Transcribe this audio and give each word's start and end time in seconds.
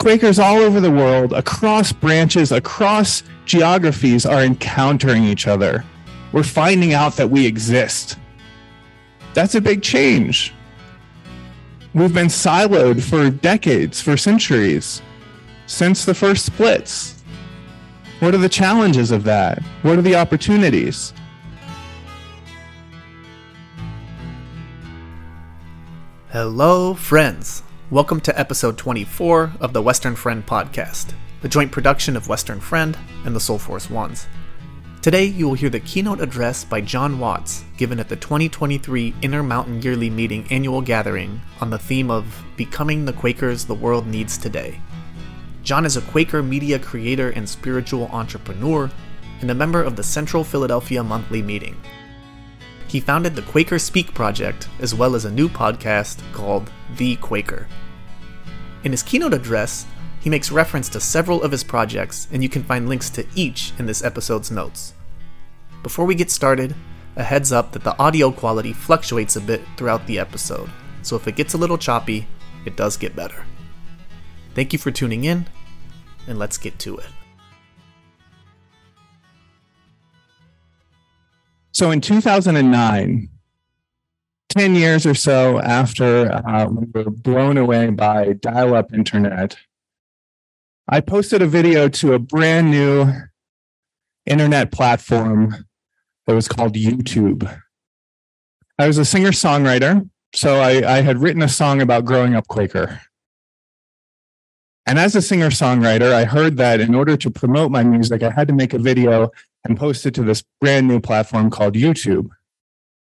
Quakers 0.00 0.38
all 0.38 0.56
over 0.56 0.80
the 0.80 0.90
world, 0.90 1.34
across 1.34 1.92
branches, 1.92 2.52
across 2.52 3.22
geographies, 3.44 4.24
are 4.24 4.42
encountering 4.42 5.24
each 5.24 5.46
other. 5.46 5.84
We're 6.32 6.42
finding 6.42 6.94
out 6.94 7.16
that 7.16 7.28
we 7.28 7.44
exist. 7.44 8.16
That's 9.34 9.56
a 9.56 9.60
big 9.60 9.82
change. 9.82 10.54
We've 11.92 12.14
been 12.14 12.28
siloed 12.28 13.02
for 13.02 13.28
decades, 13.28 14.00
for 14.00 14.16
centuries, 14.16 15.02
since 15.66 16.06
the 16.06 16.14
first 16.14 16.46
splits. 16.46 17.22
What 18.20 18.34
are 18.34 18.38
the 18.38 18.48
challenges 18.48 19.10
of 19.10 19.24
that? 19.24 19.62
What 19.82 19.98
are 19.98 20.02
the 20.02 20.14
opportunities? 20.14 21.12
Hello, 26.30 26.94
friends. 26.94 27.64
Welcome 27.90 28.20
to 28.20 28.38
episode 28.38 28.78
24 28.78 29.54
of 29.58 29.72
the 29.72 29.82
Western 29.82 30.14
Friend 30.14 30.46
podcast, 30.46 31.12
the 31.42 31.48
joint 31.48 31.72
production 31.72 32.16
of 32.16 32.28
Western 32.28 32.60
Friend 32.60 32.96
and 33.24 33.34
the 33.34 33.40
Soulforce 33.40 33.90
Ones. 33.90 34.28
Today, 35.02 35.24
you 35.24 35.48
will 35.48 35.54
hear 35.54 35.70
the 35.70 35.80
keynote 35.80 36.20
address 36.20 36.64
by 36.64 36.82
Jon 36.82 37.18
Watts 37.18 37.64
given 37.76 37.98
at 37.98 38.08
the 38.08 38.14
2023 38.14 39.12
Intermountain 39.22 39.82
Yearly 39.82 40.08
Meeting 40.08 40.46
annual 40.52 40.80
gathering 40.80 41.40
on 41.60 41.70
the 41.70 41.80
theme 41.80 42.12
of 42.12 42.44
Becoming 42.56 43.06
the 43.06 43.12
Quakers 43.12 43.64
the 43.64 43.74
World 43.74 44.06
Needs 44.06 44.38
Today. 44.38 44.80
Jon 45.64 45.84
is 45.84 45.96
a 45.96 46.02
Quaker 46.02 46.44
media 46.44 46.78
creator 46.78 47.30
and 47.30 47.48
spiritual 47.48 48.06
entrepreneur 48.12 48.88
and 49.40 49.50
a 49.50 49.54
member 49.54 49.82
of 49.82 49.96
the 49.96 50.04
Central 50.04 50.44
Philadelphia 50.44 51.02
Monthly 51.02 51.42
Meeting, 51.42 51.74
he 52.90 52.98
founded 52.98 53.36
the 53.36 53.42
QuakerSpeak 53.42 54.12
Project, 54.14 54.68
as 54.80 54.96
well 54.96 55.14
as 55.14 55.24
a 55.24 55.30
new 55.30 55.48
podcast 55.48 56.20
called 56.32 56.72
Thee 56.96 57.14
Quaker. 57.14 57.68
In 58.82 58.90
his 58.90 59.04
keynote 59.04 59.32
address, 59.32 59.86
he 60.18 60.28
makes 60.28 60.50
reference 60.50 60.88
to 60.88 60.98
several 60.98 61.40
of 61.44 61.52
his 61.52 61.62
projects, 61.62 62.26
and 62.32 62.42
you 62.42 62.48
can 62.48 62.64
find 62.64 62.88
links 62.88 63.08
to 63.10 63.24
each 63.36 63.72
in 63.78 63.86
this 63.86 64.02
episode's 64.02 64.50
notes. 64.50 64.92
Before 65.84 66.04
we 66.04 66.16
get 66.16 66.32
started, 66.32 66.74
a 67.14 67.22
heads 67.22 67.52
up 67.52 67.70
that 67.72 67.84
the 67.84 67.96
audio 67.96 68.32
quality 68.32 68.72
fluctuates 68.72 69.36
a 69.36 69.40
bit 69.40 69.62
throughout 69.76 70.04
the 70.08 70.18
episode, 70.18 70.68
so 71.02 71.14
if 71.14 71.28
it 71.28 71.36
gets 71.36 71.54
a 71.54 71.58
little 71.58 71.78
choppy, 71.78 72.26
it 72.64 72.76
does 72.76 72.96
get 72.96 73.14
better. 73.14 73.44
Thank 74.56 74.72
you 74.72 74.80
for 74.80 74.90
tuning 74.90 75.22
in, 75.22 75.46
and 76.26 76.40
let's 76.40 76.58
get 76.58 76.80
to 76.80 76.96
it. 76.96 77.06
So 81.72 81.90
in 81.90 82.00
2009, 82.00 83.28
10 84.48 84.74
years 84.74 85.06
or 85.06 85.14
so 85.14 85.60
after 85.60 86.32
uh, 86.32 86.66
we 86.66 86.86
were 86.92 87.10
blown 87.10 87.56
away 87.56 87.90
by 87.90 88.32
dial 88.32 88.74
up 88.74 88.92
internet, 88.92 89.56
I 90.88 91.00
posted 91.00 91.40
a 91.40 91.46
video 91.46 91.88
to 91.88 92.14
a 92.14 92.18
brand 92.18 92.70
new 92.70 93.12
internet 94.26 94.72
platform 94.72 95.66
that 96.26 96.34
was 96.34 96.48
called 96.48 96.74
YouTube. 96.74 97.60
I 98.78 98.86
was 98.88 98.98
a 98.98 99.04
singer 99.04 99.30
songwriter, 99.30 100.08
so 100.34 100.60
I, 100.60 100.98
I, 100.98 101.00
had 101.02 101.18
written 101.18 101.42
a 101.42 101.48
song 101.48 101.80
about 101.80 102.04
growing 102.04 102.34
up 102.34 102.48
Quaker. 102.48 103.00
And 104.90 104.98
as 104.98 105.14
a 105.14 105.22
singer 105.22 105.50
songwriter, 105.50 106.12
I 106.12 106.24
heard 106.24 106.56
that 106.56 106.80
in 106.80 106.96
order 106.96 107.16
to 107.16 107.30
promote 107.30 107.70
my 107.70 107.84
music, 107.84 108.24
I 108.24 108.30
had 108.30 108.48
to 108.48 108.52
make 108.52 108.74
a 108.74 108.78
video 108.78 109.30
and 109.62 109.78
post 109.78 110.04
it 110.04 110.14
to 110.14 110.24
this 110.24 110.42
brand 110.60 110.88
new 110.88 110.98
platform 110.98 111.48
called 111.48 111.74
YouTube. 111.74 112.28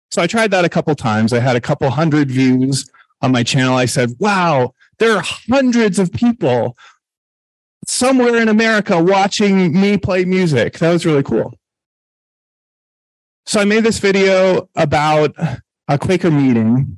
So 0.09 0.21
I 0.21 0.27
tried 0.27 0.51
that 0.51 0.63
a 0.63 0.69
couple 0.69 0.95
times. 0.95 1.33
I 1.33 1.41
had 1.41 1.57
a 1.57 1.59
couple 1.59 1.89
hundred 1.89 2.31
views 2.31 2.89
on 3.21 3.33
my 3.33 3.43
channel. 3.43 3.75
I 3.75 3.83
said, 3.83 4.13
wow, 4.17 4.73
there 4.99 5.11
are 5.17 5.23
hundreds 5.25 5.99
of 5.99 6.13
people 6.13 6.77
somewhere 7.85 8.37
in 8.37 8.47
America 8.47 9.03
watching 9.03 9.77
me 9.77 9.97
play 9.97 10.23
music. 10.23 10.79
That 10.79 10.93
was 10.93 11.05
really 11.05 11.23
cool. 11.23 11.53
So 13.45 13.59
I 13.59 13.65
made 13.65 13.83
this 13.83 13.99
video 13.99 14.69
about 14.77 15.35
a 15.89 15.99
Quaker 15.99 16.31
meeting 16.31 16.97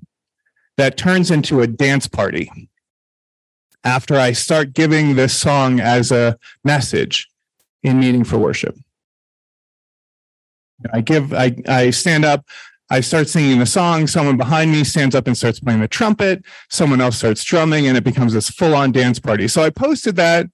that 0.77 0.95
turns 0.95 1.31
into 1.31 1.61
a 1.61 1.65
dance 1.65 2.07
party 2.07 2.69
after 3.85 4.15
I 4.15 4.31
start 4.33 4.73
giving 4.73 5.15
this 5.15 5.37
song 5.37 5.79
as 5.79 6.11
a 6.11 6.37
message 6.63 7.29
in 7.83 7.99
meeting 7.99 8.23
for 8.23 8.37
worship. 8.37 8.75
I 10.91 11.01
give, 11.01 11.33
I, 11.33 11.55
I 11.67 11.91
stand 11.91 12.25
up, 12.25 12.45
I 12.89 12.99
start 12.99 13.29
singing 13.29 13.59
the 13.59 13.65
song. 13.65 14.07
Someone 14.07 14.37
behind 14.37 14.71
me 14.71 14.83
stands 14.83 15.15
up 15.15 15.27
and 15.27 15.37
starts 15.37 15.59
playing 15.59 15.79
the 15.79 15.87
trumpet. 15.87 16.43
Someone 16.69 17.01
else 17.01 17.17
starts 17.17 17.43
drumming, 17.43 17.87
and 17.87 17.97
it 17.97 18.03
becomes 18.03 18.33
this 18.33 18.49
full 18.49 18.75
on 18.75 18.91
dance 18.91 19.19
party. 19.19 19.47
So 19.47 19.63
I 19.63 19.69
posted 19.69 20.15
that 20.17 20.47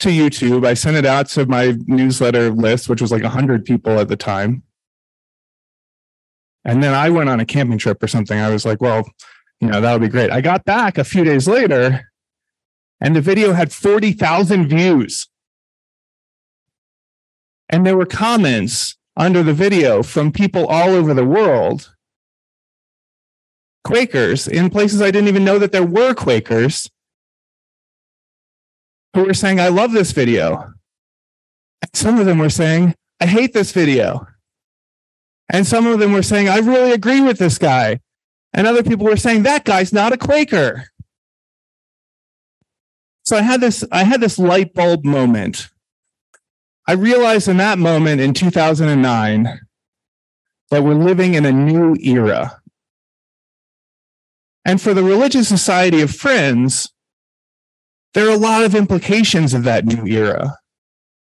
to 0.00 0.08
YouTube. 0.08 0.66
I 0.66 0.74
sent 0.74 0.96
it 0.96 1.06
out 1.06 1.28
to 1.30 1.46
my 1.46 1.76
newsletter 1.86 2.50
list, 2.50 2.88
which 2.88 3.00
was 3.00 3.12
like 3.12 3.22
100 3.22 3.64
people 3.64 3.98
at 4.00 4.08
the 4.08 4.16
time. 4.16 4.62
And 6.64 6.82
then 6.82 6.94
I 6.94 7.10
went 7.10 7.28
on 7.28 7.38
a 7.38 7.46
camping 7.46 7.78
trip 7.78 8.02
or 8.02 8.08
something. 8.08 8.38
I 8.38 8.50
was 8.50 8.66
like, 8.66 8.80
well, 8.80 9.08
you 9.60 9.68
know, 9.68 9.80
that 9.80 9.92
would 9.92 10.02
be 10.02 10.08
great. 10.08 10.30
I 10.30 10.40
got 10.40 10.64
back 10.64 10.98
a 10.98 11.04
few 11.04 11.22
days 11.22 11.46
later, 11.46 12.10
and 13.00 13.14
the 13.14 13.20
video 13.20 13.52
had 13.52 13.72
40,000 13.72 14.68
views. 14.68 15.28
And 17.68 17.84
there 17.84 17.96
were 17.96 18.06
comments 18.06 18.96
under 19.16 19.42
the 19.42 19.52
video 19.52 20.02
from 20.02 20.32
people 20.32 20.66
all 20.66 20.90
over 20.90 21.14
the 21.14 21.24
world. 21.24 21.94
Quakers 23.84 24.48
in 24.48 24.70
places 24.70 25.00
I 25.00 25.10
didn't 25.10 25.28
even 25.28 25.44
know 25.44 25.58
that 25.58 25.72
there 25.72 25.84
were 25.84 26.14
Quakers 26.14 26.90
who 29.14 29.24
were 29.24 29.34
saying, 29.34 29.60
I 29.60 29.68
love 29.68 29.92
this 29.92 30.12
video. 30.12 30.72
And 31.82 31.90
some 31.94 32.18
of 32.18 32.26
them 32.26 32.38
were 32.38 32.50
saying, 32.50 32.94
I 33.20 33.26
hate 33.26 33.52
this 33.52 33.72
video. 33.72 34.26
And 35.48 35.66
some 35.66 35.86
of 35.86 36.00
them 36.00 36.12
were 36.12 36.22
saying, 36.22 36.48
I 36.48 36.58
really 36.58 36.92
agree 36.92 37.20
with 37.20 37.38
this 37.38 37.58
guy. 37.58 38.00
And 38.52 38.66
other 38.66 38.82
people 38.82 39.06
were 39.06 39.16
saying, 39.16 39.44
that 39.44 39.64
guy's 39.64 39.92
not 39.92 40.12
a 40.12 40.18
Quaker. 40.18 40.88
So 43.26 43.36
I 43.36 43.42
had 43.42 43.60
this, 43.60 43.84
I 43.92 44.04
had 44.04 44.20
this 44.20 44.38
light 44.38 44.72
bulb 44.72 45.04
moment 45.04 45.68
I 46.88 46.92
realized 46.92 47.48
in 47.48 47.56
that 47.56 47.78
moment 47.78 48.20
in 48.20 48.32
2009 48.32 49.60
that 50.70 50.84
we're 50.84 50.94
living 50.94 51.34
in 51.34 51.44
a 51.44 51.50
new 51.50 51.96
era. 52.00 52.60
And 54.64 54.80
for 54.80 54.94
the 54.94 55.02
Religious 55.02 55.48
Society 55.48 56.00
of 56.00 56.14
Friends, 56.14 56.92
there 58.14 58.28
are 58.28 58.34
a 58.34 58.38
lot 58.38 58.64
of 58.64 58.74
implications 58.74 59.52
of 59.52 59.64
that 59.64 59.84
new 59.84 60.06
era. 60.06 60.58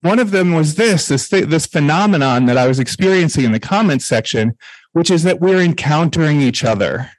One 0.02 0.18
of 0.18 0.30
them 0.30 0.54
was 0.54 0.76
this, 0.76 1.08
this, 1.08 1.28
this 1.28 1.66
phenomenon 1.66 2.46
that 2.46 2.56
I 2.56 2.68
was 2.68 2.78
experiencing 2.78 3.44
in 3.44 3.52
the 3.52 3.60
comments 3.60 4.06
section, 4.06 4.56
which 4.92 5.10
is 5.10 5.24
that 5.24 5.40
we're 5.40 5.60
encountering 5.60 6.40
each 6.40 6.64
other. 6.64 7.10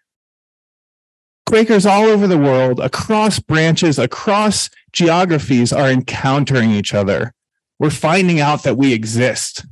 Quakers 1.52 1.86
all 1.86 2.06
over 2.06 2.28
the 2.28 2.38
world, 2.38 2.80
across 2.80 3.40
branches, 3.40 4.00
across 4.00 4.70
geographies, 4.94 5.74
are 5.74 5.92
encountering 5.92 6.72
each 6.72 6.94
other 6.94 7.34
we're 7.82 7.90
finding 7.90 8.40
out 8.40 8.62
that 8.62 8.78
we 8.78 8.94
exist. 8.94 9.66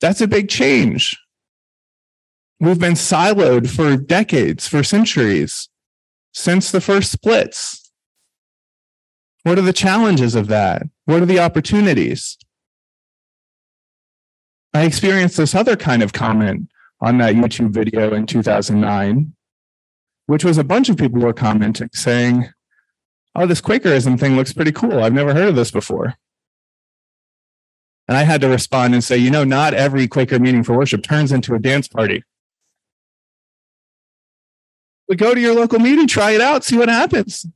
That's 0.00 0.20
a 0.20 0.28
big 0.28 0.48
change. 0.48 1.18
We've 2.60 2.78
been 2.78 2.92
siloed 2.92 3.68
for 3.68 3.96
decades, 3.96 4.68
for 4.68 4.84
centuries, 4.84 5.68
since 6.32 6.70
the 6.70 6.80
first 6.80 7.10
splits. 7.10 7.90
What 9.42 9.58
are 9.58 9.62
the 9.62 9.72
challenges 9.72 10.36
of 10.36 10.46
that? 10.46 10.84
What 11.06 11.20
are 11.20 11.26
the 11.26 11.40
opportunities? 11.40 12.38
I 14.72 14.84
experienced 14.84 15.36
this 15.36 15.52
other 15.52 15.74
kind 15.74 16.04
of 16.04 16.12
comment 16.12 16.68
on 17.00 17.18
that 17.18 17.34
YouTube 17.34 17.70
video 17.70 18.14
in 18.14 18.26
2009, 18.26 19.34
which 20.26 20.44
was 20.44 20.58
a 20.58 20.64
bunch 20.64 20.88
of 20.88 20.96
people 20.96 21.20
were 21.20 21.32
commenting 21.32 21.90
saying, 21.92 22.48
oh, 23.34 23.46
this 23.46 23.60
Quakerism 23.60 24.18
thing 24.18 24.36
looks 24.36 24.52
pretty 24.52 24.72
cool. 24.72 25.02
I've 25.02 25.12
never 25.12 25.34
heard 25.34 25.48
of 25.48 25.56
this 25.56 25.70
before. 25.70 26.14
And 28.06 28.16
I 28.16 28.22
had 28.22 28.40
to 28.42 28.48
respond 28.48 28.94
and 28.94 29.02
say, 29.02 29.16
you 29.16 29.30
know, 29.30 29.44
not 29.44 29.74
every 29.74 30.06
Quaker 30.06 30.38
meeting 30.38 30.62
for 30.62 30.76
worship 30.76 31.02
turns 31.02 31.32
into 31.32 31.54
a 31.54 31.58
dance 31.58 31.88
party. 31.88 32.22
But 35.08 35.18
go 35.18 35.34
to 35.34 35.40
your 35.40 35.54
local 35.54 35.78
meeting, 35.78 36.06
try 36.06 36.32
it 36.32 36.40
out, 36.40 36.64
see 36.64 36.78
what 36.78 36.88
happens. 36.88 37.46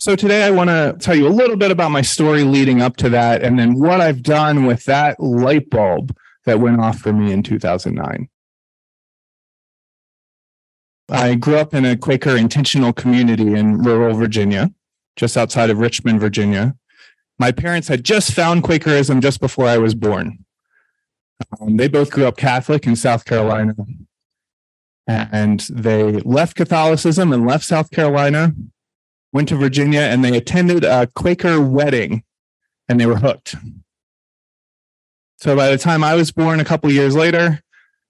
So 0.00 0.16
today 0.16 0.44
I 0.44 0.50
want 0.50 0.70
to 0.70 0.96
tell 0.98 1.14
you 1.14 1.26
a 1.26 1.30
little 1.30 1.56
bit 1.56 1.70
about 1.70 1.90
my 1.90 2.02
story 2.02 2.42
leading 2.42 2.82
up 2.82 2.96
to 2.98 3.08
that 3.10 3.42
and 3.42 3.58
then 3.58 3.78
what 3.78 4.00
I've 4.00 4.22
done 4.22 4.66
with 4.66 4.84
that 4.84 5.18
light 5.20 5.70
bulb 5.70 6.16
that 6.44 6.60
went 6.60 6.80
off 6.80 6.98
for 6.98 7.12
me 7.12 7.32
in 7.32 7.42
2009. 7.42 8.28
I 11.14 11.36
grew 11.36 11.56
up 11.58 11.74
in 11.74 11.84
a 11.84 11.96
Quaker 11.96 12.36
intentional 12.36 12.92
community 12.92 13.54
in 13.54 13.78
rural 13.78 14.16
Virginia, 14.16 14.72
just 15.14 15.36
outside 15.36 15.70
of 15.70 15.78
Richmond, 15.78 16.18
Virginia. 16.18 16.74
My 17.38 17.52
parents 17.52 17.86
had 17.86 18.04
just 18.04 18.32
found 18.32 18.64
Quakerism 18.64 19.20
just 19.20 19.40
before 19.40 19.66
I 19.66 19.78
was 19.78 19.94
born. 19.94 20.44
Um, 21.60 21.76
they 21.76 21.86
both 21.86 22.10
grew 22.10 22.26
up 22.26 22.36
Catholic 22.36 22.84
in 22.84 22.96
South 22.96 23.24
Carolina. 23.24 23.74
and 25.06 25.60
they 25.70 26.12
left 26.20 26.56
Catholicism 26.56 27.32
and 27.32 27.46
left 27.46 27.64
South 27.64 27.92
Carolina, 27.92 28.52
went 29.32 29.48
to 29.50 29.56
Virginia, 29.56 30.00
and 30.00 30.24
they 30.24 30.36
attended 30.36 30.82
a 30.82 31.06
Quaker 31.14 31.60
wedding 31.60 32.24
and 32.88 32.98
they 32.98 33.06
were 33.06 33.18
hooked. 33.18 33.54
So 35.38 35.54
by 35.54 35.70
the 35.70 35.78
time 35.78 36.02
I 36.02 36.14
was 36.14 36.32
born 36.32 36.58
a 36.58 36.64
couple 36.64 36.90
years 36.90 37.14
later, 37.14 37.63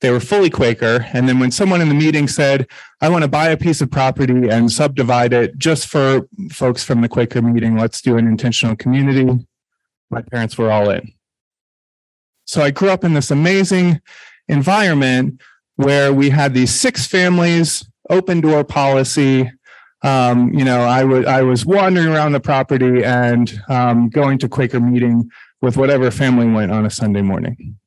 they 0.05 0.11
were 0.11 0.21
fully 0.21 0.51
Quaker. 0.51 1.07
And 1.13 1.29
then 1.29 1.39
when 1.39 1.51
someone 1.51 1.81
in 1.81 1.89
the 1.89 1.95
meeting 1.95 2.29
said, 2.29 2.67
I 3.01 3.09
want 3.09 3.23
to 3.23 3.29
buy 3.29 3.49
a 3.49 3.57
piece 3.57 3.81
of 3.81 3.91
property 3.91 4.49
and 4.49 4.71
subdivide 4.71 5.33
it 5.33 5.57
just 5.57 5.89
for 5.89 6.29
folks 6.51 6.85
from 6.85 7.01
the 7.01 7.09
Quaker 7.09 7.41
meeting, 7.41 7.77
let's 7.77 8.03
do 8.03 8.17
an 8.19 8.27
intentional 8.27 8.77
community, 8.77 9.47
my 10.11 10.21
parents 10.21 10.59
were 10.59 10.71
all 10.71 10.91
in. 10.91 11.13
So 12.45 12.63
I 12.63 12.71
grew 12.71 12.91
up 12.91 13.05
in 13.05 13.15
this 13.15 13.31
amazing 13.31 14.01
environment 14.49 15.41
where 15.77 16.13
we 16.13 16.31
had 16.31 16.53
these 16.53 16.73
six 16.73 17.07
families, 17.07 17.85
open 18.11 18.41
door 18.43 18.63
policy. 18.63 19.51
Um, 20.03 20.53
you 20.53 20.65
know, 20.65 20.81
I 20.81 21.03
would 21.03 21.25
I 21.25 21.43
was 21.43 21.65
wandering 21.65 22.09
around 22.09 22.33
the 22.33 22.41
property 22.41 23.03
and 23.03 23.59
um, 23.71 24.11
going 24.11 24.39
to 24.41 24.49
Quaker 24.49 24.81
meeting 24.81 25.31
with 25.63 25.79
whatever 25.79 26.11
family 26.11 26.47
went 26.47 26.71
on 26.71 26.85
a 26.85 26.91
Sunday 26.91 27.23
morning. 27.23 27.79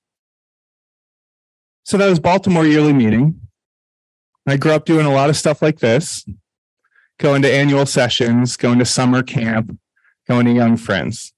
So 1.87 1.95
that 1.95 2.09
was 2.09 2.19
Baltimore 2.19 2.65
yearly 2.65 2.91
meeting. 2.91 3.39
I 4.45 4.57
grew 4.57 4.73
up 4.73 4.83
doing 4.83 5.05
a 5.05 5.13
lot 5.13 5.29
of 5.29 5.37
stuff 5.37 5.61
like 5.61 5.79
this, 5.79 6.27
going 7.17 7.41
to 7.43 7.49
annual 7.49 7.85
sessions, 7.85 8.57
going 8.57 8.79
to 8.79 8.85
summer 8.85 9.23
camp, 9.23 9.71
going 10.27 10.47
to 10.47 10.51
young 10.51 10.75
friends. 10.75 11.31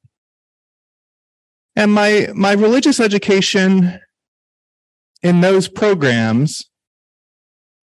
And 1.75 1.93
my 1.93 2.29
my 2.33 2.53
religious 2.53 2.99
education 2.99 3.99
in 5.21 5.41
those 5.41 5.67
programs, 5.67 6.67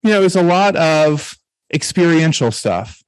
you 0.03 0.09
know, 0.09 0.21
is 0.21 0.35
a 0.35 0.43
lot 0.43 0.75
of 0.75 1.37
experiential 1.73 2.51
stuff. 2.51 3.01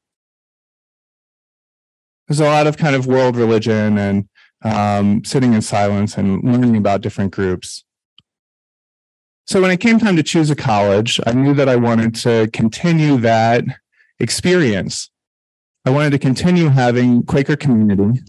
There's 2.30 2.40
a 2.40 2.46
lot 2.46 2.66
of 2.66 2.78
kind 2.78 2.96
of 2.96 3.08
world 3.08 3.36
religion 3.36 3.98
and 3.98 4.30
um, 4.64 5.26
sitting 5.26 5.54
in 5.54 5.62
silence 5.62 6.18
and 6.18 6.42
learning 6.46 6.78
about 6.78 7.02
different 7.02 7.32
groups. 7.32 7.84
So 9.50 9.60
when 9.60 9.72
it 9.72 9.80
came 9.80 9.98
time 9.98 10.16
to 10.16 10.22
choose 10.22 10.52
a 10.52 10.56
college, 10.56 11.20
I 11.26 11.34
knew 11.34 11.56
that 11.56 11.68
I 11.68 11.76
wanted 11.76 12.14
to 12.18 12.48
continue 12.54 13.18
that 13.18 13.64
experience. 14.20 15.10
I 15.84 15.90
wanted 15.90 16.12
to 16.12 16.20
continue 16.20 16.70
having 16.70 17.24
Quaker 17.24 17.56
community. 17.56 18.22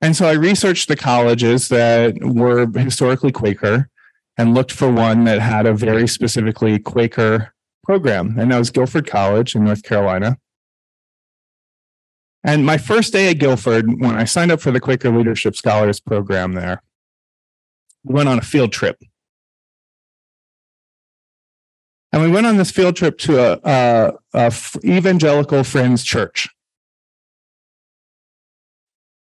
And 0.00 0.16
so 0.16 0.26
I 0.26 0.32
researched 0.32 0.88
the 0.88 0.96
colleges 0.96 1.68
that 1.68 2.16
were 2.20 2.66
historically 2.76 3.30
Quaker 3.30 3.88
and 4.36 4.52
looked 4.52 4.72
for 4.72 4.90
one 4.90 5.22
that 5.26 5.38
had 5.38 5.66
a 5.66 5.72
very 5.72 6.08
specifically 6.08 6.80
Quaker 6.80 7.54
program. 7.84 8.36
And 8.36 8.50
that 8.50 8.58
was 8.58 8.70
Guilford 8.70 9.06
College 9.06 9.54
in 9.54 9.62
North 9.62 9.84
Carolina. 9.84 10.38
And 12.42 12.66
my 12.66 12.78
first 12.78 13.12
day 13.12 13.30
at 13.30 13.38
Guilford, 13.38 14.00
when 14.00 14.16
I 14.16 14.24
signed 14.24 14.50
up 14.50 14.60
for 14.60 14.72
the 14.72 14.80
Quaker 14.80 15.16
Leadership 15.16 15.54
Scholars 15.54 16.00
program 16.00 16.54
there, 16.54 16.82
we 18.06 18.14
went 18.14 18.28
on 18.28 18.38
a 18.38 18.42
field 18.42 18.72
trip. 18.72 19.02
And 22.12 22.22
we 22.22 22.30
went 22.30 22.46
on 22.46 22.56
this 22.56 22.70
field 22.70 22.96
trip 22.96 23.18
to 23.18 23.38
a, 23.38 23.60
a, 23.64 24.12
a 24.32 24.52
evangelical 24.84 25.64
friends 25.64 26.04
church. 26.04 26.48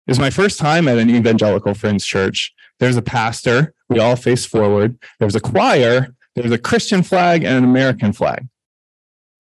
It 0.06 0.12
was 0.12 0.20
my 0.20 0.30
first 0.30 0.60
time 0.60 0.88
at 0.88 0.98
an 0.98 1.10
evangelical 1.10 1.74
friends 1.74 2.06
church. 2.06 2.54
There's 2.80 2.98
a 2.98 3.02
pastor. 3.02 3.74
We 3.90 4.00
all 4.00 4.16
face 4.16 4.46
forward. 4.46 5.00
There's 5.20 5.36
a 5.36 5.40
choir. 5.40 6.14
There's 6.36 6.52
a 6.52 6.58
Christian 6.58 7.04
flag 7.04 7.44
and 7.44 7.58
an 7.58 7.64
American 7.64 8.14
flag 8.14 8.48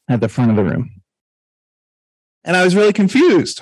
at 0.10 0.22
the 0.22 0.30
front 0.30 0.52
of 0.52 0.58
the 0.58 0.64
room. 0.64 1.02
And 2.44 2.56
I 2.56 2.64
was 2.64 2.76
really 2.76 2.94
confused. 2.94 3.62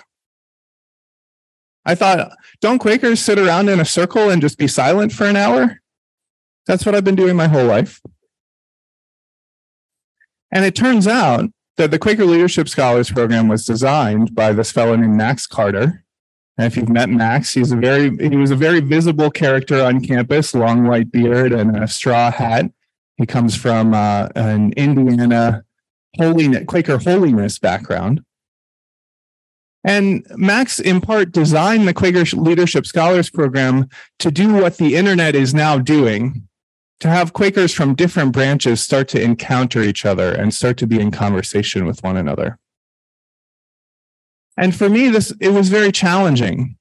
I 1.86 1.96
thought, 1.96 2.32
don't 2.62 2.80
Quakers 2.80 3.20
sit 3.20 3.38
around 3.38 3.70
in 3.70 3.80
a 3.80 3.86
circle 3.86 4.30
and 4.30 4.42
just 4.42 4.58
be 4.58 4.68
silent 4.68 5.12
for 5.12 5.26
an 5.26 5.36
hour? 5.36 5.82
That's 6.66 6.86
what 6.86 6.96
I've 6.96 7.04
been 7.04 7.16
doing 7.16 7.36
my 7.36 7.48
whole 7.48 7.66
life. 7.66 8.02
And 10.52 10.66
it 10.66 10.76
turns 10.76 11.08
out 11.08 11.50
that 11.78 11.92
the 11.92 12.00
Quaker 12.00 12.26
Leadership 12.26 12.70
Scholars 12.70 13.12
Program 13.12 13.48
was 13.48 13.66
designed 13.66 14.34
by 14.34 14.54
this 14.54 14.72
fellow 14.72 14.96
named 14.96 15.16
Max 15.16 15.46
Carter. 15.46 16.06
And 16.58 16.68
if 16.68 16.78
you've 16.78 16.90
met 16.90 17.10
Max, 17.10 17.54
he's 17.54 17.74
a 17.74 17.76
very 17.76 18.16
he 18.18 18.38
was 18.38 18.52
a 18.52 18.56
very 18.56 18.80
visible 18.80 19.30
character 19.30 19.84
on 19.84 20.00
campus, 20.00 20.56
long 20.56 20.88
white 20.88 21.12
beard 21.12 21.52
and 21.52 21.76
a 21.76 21.88
straw 21.88 22.32
hat. 22.32 22.72
He 23.18 23.26
comes 23.26 23.56
from 23.56 23.94
uh, 23.94 24.30
an 24.36 24.72
Indiana 24.74 25.66
holiness, 26.18 26.64
Quaker 26.66 26.98
holiness 26.98 27.60
background. 27.60 28.24
And 29.86 30.26
Max, 30.32 30.80
in 30.80 31.00
part, 31.00 31.32
designed 31.32 31.88
the 31.88 31.94
Quaker 31.94 32.24
Leadership 32.36 32.88
Scholars 32.88 33.30
Program 33.30 33.88
to 34.18 34.32
do 34.32 34.52
what 34.56 34.78
the 34.78 34.96
internet 34.96 35.36
is 35.36 35.54
now 35.54 35.78
doing 35.78 36.48
to 37.02 37.08
have 37.08 37.34
Quakers 37.34 37.72
from 37.72 37.94
different 37.94 38.32
branches 38.32 38.82
start 38.82 39.08
to 39.10 39.22
encounter 39.22 39.84
each 39.84 40.04
other 40.04 40.34
and 40.34 40.52
start 40.52 40.78
to 40.78 40.88
be 40.88 41.00
in 41.00 41.12
conversation 41.12 41.86
with 41.86 42.02
one 42.02 42.18
another. 42.18 42.58
And 44.58 44.76
for 44.76 44.90
me, 44.90 45.10
this 45.10 45.32
it 45.40 45.50
was 45.50 45.70
very 45.70 45.92
challenging. 45.92 46.78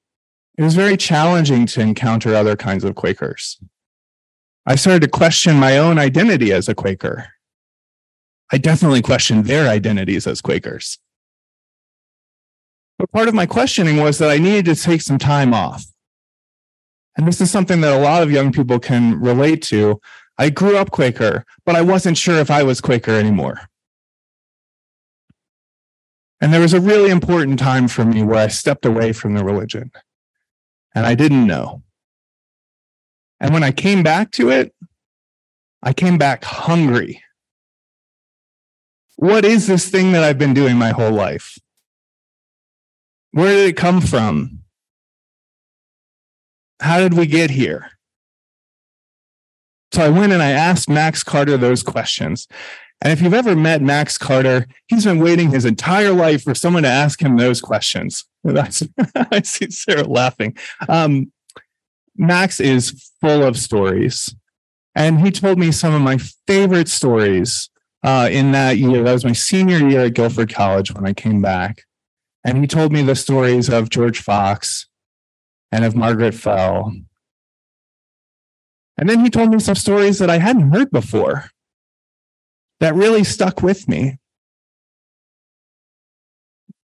It 0.57 0.63
was 0.63 0.73
very 0.73 0.97
challenging 0.97 1.67
to 1.67 1.81
encounter 1.81 2.33
other 2.33 2.55
kinds 2.55 2.83
of 2.83 2.95
Quakers. 2.95 3.59
I 4.65 4.77
started 4.77 5.03
to 5.03 5.09
question 5.09 5.57
my 5.59 5.77
own 5.77 5.99
identity 5.99 6.51
as 6.51 6.67
a 6.67 6.73
Quaker. 6.73 7.27
I 8.51 8.57
definitely 8.57 9.03
questioned 9.03 9.45
their 9.45 9.69
identities 9.69 10.25
as 10.25 10.41
Quakers. 10.41 10.97
But 12.97 13.11
part 13.11 13.27
of 13.27 13.33
my 13.33 13.45
questioning 13.45 13.97
was 13.97 14.17
that 14.19 14.29
I 14.29 14.37
needed 14.37 14.65
to 14.65 14.81
take 14.81 15.01
some 15.01 15.17
time 15.17 15.53
off. 15.53 15.85
And 17.17 17.27
this 17.27 17.41
is 17.41 17.51
something 17.51 17.81
that 17.81 17.93
a 17.93 17.99
lot 17.99 18.23
of 18.23 18.31
young 18.31 18.51
people 18.51 18.79
can 18.79 19.19
relate 19.19 19.61
to. 19.63 19.99
I 20.37 20.49
grew 20.49 20.77
up 20.77 20.91
Quaker, 20.91 21.45
but 21.65 21.75
I 21.75 21.81
wasn't 21.81 22.17
sure 22.17 22.37
if 22.39 22.51
I 22.51 22.63
was 22.63 22.81
Quaker 22.81 23.11
anymore. 23.11 23.61
And 26.41 26.53
there 26.53 26.61
was 26.61 26.73
a 26.73 26.81
really 26.81 27.09
important 27.09 27.57
time 27.57 27.87
for 27.87 28.03
me 28.03 28.21
where 28.21 28.39
I 28.39 28.47
stepped 28.47 28.85
away 28.85 29.13
from 29.13 29.33
the 29.33 29.43
religion 29.43 29.91
and 30.93 31.05
I 31.05 31.15
didn't 31.15 31.47
know. 31.47 31.81
And 33.39 33.53
when 33.53 33.63
I 33.63 33.71
came 33.71 34.03
back 34.03 34.31
to 34.31 34.49
it, 34.49 34.73
I 35.81 35.93
came 35.93 36.17
back 36.17 36.43
hungry. 36.43 37.21
What 39.15 39.45
is 39.45 39.67
this 39.67 39.89
thing 39.89 40.11
that 40.11 40.23
I've 40.23 40.37
been 40.37 40.53
doing 40.53 40.77
my 40.77 40.89
whole 40.89 41.11
life? 41.11 41.57
Where 43.35 43.51
did 43.51 43.67
it 43.67 43.75
come 43.75 43.99
from? 43.99 44.59
How 46.79 46.99
did 46.99 47.15
we 47.15 47.25
get 47.25 47.49
here? 47.49 47.91
So 49.91 50.05
I 50.05 50.07
went 50.07 50.31
and 50.31 50.41
I 50.41 50.51
asked 50.51 50.89
Max 50.89 51.21
Carter 51.21 51.57
those 51.57 51.83
questions. 51.83 52.47
And 53.01 53.11
if 53.11 53.21
you've 53.21 53.33
ever 53.33 53.53
met 53.53 53.81
Max 53.81 54.17
Carter, 54.17 54.67
he's 54.87 55.03
been 55.03 55.19
waiting 55.19 55.51
his 55.51 55.65
entire 55.65 56.13
life 56.13 56.43
for 56.43 56.55
someone 56.55 56.83
to 56.83 56.89
ask 56.89 57.21
him 57.21 57.35
those 57.35 57.59
questions. 57.59 58.23
That's, 58.45 58.83
I 59.13 59.41
see 59.41 59.69
Sarah 59.69 60.07
laughing. 60.07 60.55
Um, 60.87 61.33
Max 62.15 62.61
is 62.61 63.11
full 63.19 63.43
of 63.43 63.57
stories. 63.57 64.33
And 64.95 65.19
he 65.19 65.29
told 65.29 65.59
me 65.59 65.73
some 65.73 65.93
of 65.93 66.01
my 66.01 66.19
favorite 66.47 66.87
stories 66.87 67.69
uh, 68.01 68.29
in 68.31 68.53
that 68.53 68.77
year. 68.77 69.03
That 69.03 69.11
was 69.11 69.25
my 69.25 69.33
senior 69.33 69.85
year 69.85 70.05
at 70.05 70.13
Guilford 70.13 70.53
College 70.53 70.93
when 70.93 71.05
I 71.05 71.11
came 71.11 71.41
back. 71.41 71.83
And 72.45 72.59
he 72.59 72.67
told 72.67 72.93
me 72.93 73.01
the 73.01 73.15
stories 73.15 73.69
of 73.69 73.89
George 73.89 74.21
Fox 74.21 74.87
and 75.71 75.83
of 75.83 75.95
Margaret 75.95 76.35
Fell. 76.35 76.93
And 78.97 79.09
then 79.09 79.21
he 79.21 79.31
told 79.31 79.49
me 79.49 79.59
some 79.59 79.73
stories 79.73 80.19
that 80.19 80.29
I 80.29 80.37
hadn't 80.37 80.71
heard 80.71 80.91
before 80.91 81.49
that 82.79 82.93
really 82.93 83.23
stuck 83.23 83.63
with 83.63 83.87
me. 83.87 84.19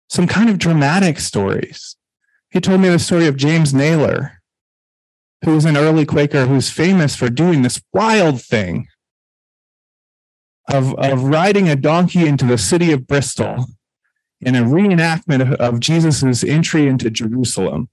Some 0.09 0.29
kind 0.29 0.49
of 0.49 0.59
dramatic 0.59 1.19
stories. 1.19 1.97
He 2.51 2.61
told 2.61 2.81
me 2.81 2.89
the 2.89 3.01
story 3.01 3.27
of 3.27 3.37
James 3.37 3.73
Nayler, 3.73 4.37
who 5.45 5.55
was 5.57 5.65
an 5.65 5.77
early 5.77 6.07
Quaker 6.07 6.47
who's 6.47 6.71
famous 6.71 7.17
for 7.17 7.29
doing 7.29 7.63
this 7.63 7.83
wild 7.93 8.41
thing 8.41 8.87
of, 10.69 10.95
of 10.95 11.25
riding 11.25 11.69
a 11.69 11.75
donkey 11.75 12.27
into 12.27 12.45
the 12.45 12.59
city 12.59 12.93
of 12.93 13.09
Bristol 13.09 13.67
in 14.41 14.55
a 14.55 14.63
reenactment 14.63 15.43
of, 15.43 15.53
of 15.55 15.81
Jesus' 15.81 16.43
entry 16.45 16.87
into 16.87 17.11
Jerusalem 17.11 17.89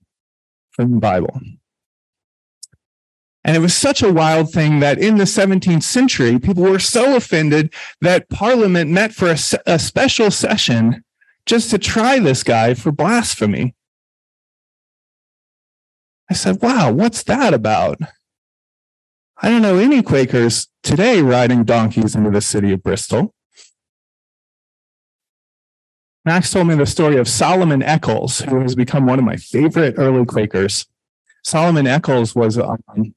from 0.72 0.92
the 0.92 1.00
Bible. 1.00 1.42
And 3.44 3.56
it 3.56 3.60
was 3.60 3.74
such 3.74 4.01
a 4.01 4.12
wild 4.12 4.51
thing 4.51 4.82
that 4.82 5.00
in 5.00 5.18
the 5.18 5.24
17th 5.24 5.84
century, 5.84 6.38
people 6.38 6.63
were 6.63 6.80
so 6.80 7.16
offended 7.16 7.74
that 8.01 8.30
Parliament 8.30 8.92
met 8.92 9.13
for 9.13 9.30
a, 9.30 9.38
a 9.66 9.80
special 9.80 10.30
session 10.32 11.04
just 11.46 11.72
to 11.72 11.77
try 11.77 12.20
this 12.20 12.44
guy 12.44 12.74
for 12.74 12.92
blasphemy. 12.92 13.74
I 16.30 16.34
said, 16.34 16.62
wow, 16.62 16.92
what's 16.92 17.24
that 17.24 17.54
about? 17.54 18.00
I 19.42 19.50
don't 19.50 19.62
know 19.62 19.77
any 19.77 20.01
Quakers 20.01 20.68
today 20.84 21.22
riding 21.22 21.63
donkeys 21.63 22.16
into 22.16 22.32
the 22.32 22.42
city 22.42 22.74
of 22.74 22.84
Bristol. 22.84 23.34
Max 26.27 26.51
told 26.51 26.67
me 26.67 26.75
the 26.75 26.86
story 26.86 27.15
of 27.15 27.25
Solomon 27.25 27.81
Eccles, 27.81 28.39
who 28.39 28.60
has 28.60 28.75
become 28.75 29.05
one 29.05 29.17
of 29.17 29.24
my 29.24 29.38
favorite 29.38 29.96
early 29.98 30.25
Quakers. 30.25 30.86
Solomon 31.46 31.88
Eccles 31.88 32.36
was 32.36 32.57
um, 32.57 33.15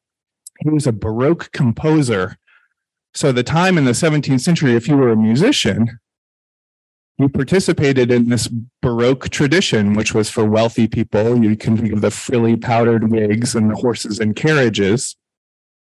he 0.61 0.71
was 0.71 0.87
a 0.87 0.93
Baroque 0.93 1.51
composer. 1.51 2.37
So 3.13 3.33
the 3.33 3.43
time 3.43 3.77
in 3.77 3.85
the 3.85 3.91
17th 3.91 4.41
century, 4.41 4.77
if 4.77 4.87
you 4.87 4.97
were 4.97 5.11
a 5.11 5.17
musician, 5.17 5.99
you 7.19 7.29
participated 7.29 8.13
in 8.13 8.29
this 8.29 8.49
Baroque 8.81 9.29
tradition, 9.31 9.95
which 9.95 10.15
was 10.15 10.31
for 10.31 10.45
wealthy 10.45 10.87
people. 10.87 11.43
You 11.43 11.57
can 11.57 11.77
think 11.77 11.93
of 11.93 12.03
the 12.03 12.13
frilly 12.13 12.57
powdered 12.57 13.11
wigs 13.11 13.57
and 13.57 13.73
the 13.73 13.75
horses 13.75 14.21
and 14.21 14.37
carriages 14.37 15.17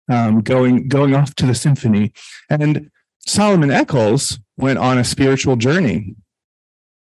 um, 0.08 0.42
going 0.42 0.88
going 0.88 1.16
off 1.16 1.34
to 1.38 1.48
the 1.48 1.56
symphony. 1.56 2.14
And 2.48 2.92
Solomon 3.26 3.72
Eccles 3.72 4.38
went 4.56 4.78
on 4.78 5.00
a 5.00 5.04
spiritual 5.04 5.56
journey, 5.56 6.16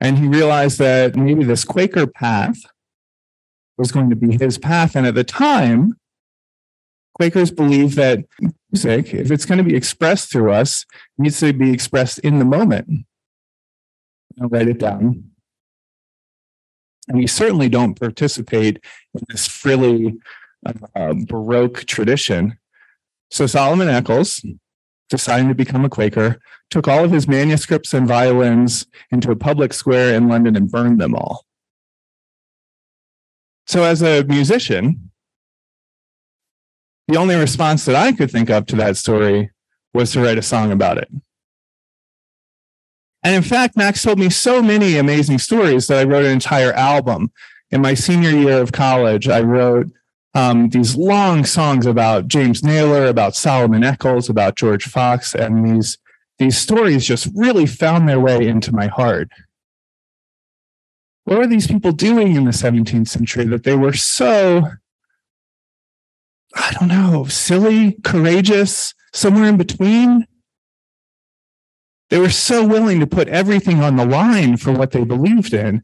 and 0.01 0.17
he 0.17 0.27
realized 0.27 0.79
that 0.79 1.15
maybe 1.15 1.43
this 1.43 1.63
Quaker 1.63 2.08
path 2.08 2.58
was 3.77 3.91
going 3.91 4.10
to 4.10 4.15
be 4.15 4.36
his 4.36 4.58
path. 4.58 4.96
And 4.96 5.05
at 5.05 5.13
the 5.13 5.24
time, 5.24 5.93
Quakers 7.13 7.51
believe 7.51 7.96
that 7.96 8.25
music, 8.72 9.13
if 9.13 9.29
it's 9.29 9.46
going 9.46 9.60
to 9.60 9.63
be 9.63 9.75
expressed 9.75 10.31
through 10.31 10.51
us, 10.51 10.86
needs 11.20 11.39
to 11.39 11.53
be 11.53 11.72
expressed 11.72 12.17
in 12.20 12.39
the 12.39 12.46
moment. 12.46 13.05
I'll 14.41 14.50
write 14.50 14.67
it 14.67 14.79
down. 14.79 15.25
And 17.08 17.17
we 17.17 17.27
certainly 17.27 17.70
don't 17.70 18.00
participate 18.00 18.79
in 19.13 19.22
this 19.29 19.48
frilly 19.48 20.17
uh, 20.65 21.13
Baroque 21.27 21.86
tradition. 21.86 22.58
So 23.29 23.46
Solomon 23.46 23.88
Eccles, 23.88 24.43
deciding 25.12 25.50
to 25.50 25.53
become 25.53 25.86
a 25.86 25.89
Quaker, 25.89 26.39
took 26.72 26.88
all 26.88 27.03
of 27.03 27.12
his 27.12 27.27
manuscripts 27.27 27.94
and 27.94 28.08
violins 28.08 28.88
into 29.12 29.30
a 29.30 29.36
public 29.36 29.74
square 29.74 30.15
in 30.15 30.30
London 30.30 30.56
and 30.56 30.72
burned 30.72 31.00
them 31.00 31.13
all. 31.13 31.46
So, 33.68 33.84
as 33.84 34.01
a 34.01 34.24
musician, 34.24 35.12
the 37.08 37.18
only 37.18 37.36
response 37.36 37.86
that 37.86 37.96
I 37.96 38.13
could 38.13 38.32
think 38.32 38.50
of 38.50 38.65
to 38.68 38.75
that 38.77 38.98
story 38.98 39.51
was 39.94 40.13
to 40.13 40.22
write 40.22 40.38
a 40.38 40.41
song 40.41 40.72
about 40.72 40.98
it. 40.98 41.10
And 43.24 43.36
in 43.36 43.44
fact, 43.44 43.77
Max 43.77 44.01
told 44.01 44.18
me 44.18 44.30
so 44.30 44.63
many 44.63 44.98
amazing 44.98 45.39
stories 45.39 45.88
that 45.88 46.00
I 46.00 46.10
wrote 46.10 46.25
an 46.25 46.32
entire 46.32 46.74
album. 46.74 47.32
In 47.70 47.82
my 47.82 47.94
senior 47.94 48.32
year 48.32 48.62
of 48.62 48.72
college, 48.72 49.27
I 49.27 49.41
wrote 49.41 49.91
um, 50.33 50.69
these 50.69 50.95
long 50.95 51.43
songs 51.43 51.85
about 51.85 52.27
James 52.27 52.61
Nayler, 52.61 53.09
about 53.09 53.35
Solomon 53.35 53.83
Eccles, 53.83 54.29
about 54.29 54.55
George 54.55 54.85
Fox, 54.85 55.35
and 55.35 55.65
these 55.65 55.97
these 56.39 56.57
stories 56.57 57.05
just 57.05 57.29
really 57.35 57.67
found 57.67 58.09
their 58.09 58.19
way 58.19 58.47
into 58.47 58.73
my 58.73 58.88
heart. 58.88 59.29
What 61.25 61.38
were 61.38 61.47
these 61.47 61.67
people 61.67 61.91
doing 61.91 62.35
in 62.35 62.45
the 62.45 62.51
17th 62.51 63.07
century 63.07 63.45
that 63.45 63.63
they 63.63 63.75
were 63.75 63.93
so, 63.93 64.63
I 66.55 66.73
don't 66.79 66.88
know, 66.88 67.25
silly, 67.25 67.97
courageous, 68.03 68.95
somewhere 69.13 69.45
in 69.45 69.57
between? 69.57 70.25
They 72.09 72.17
were 72.17 72.31
so 72.31 72.65
willing 72.65 73.00
to 73.01 73.07
put 73.07 73.27
everything 73.27 73.81
on 73.81 73.95
the 73.95 74.05
line 74.05 74.57
for 74.57 74.71
what 74.71 74.91
they 74.91 75.03
believed 75.03 75.53
in. 75.53 75.83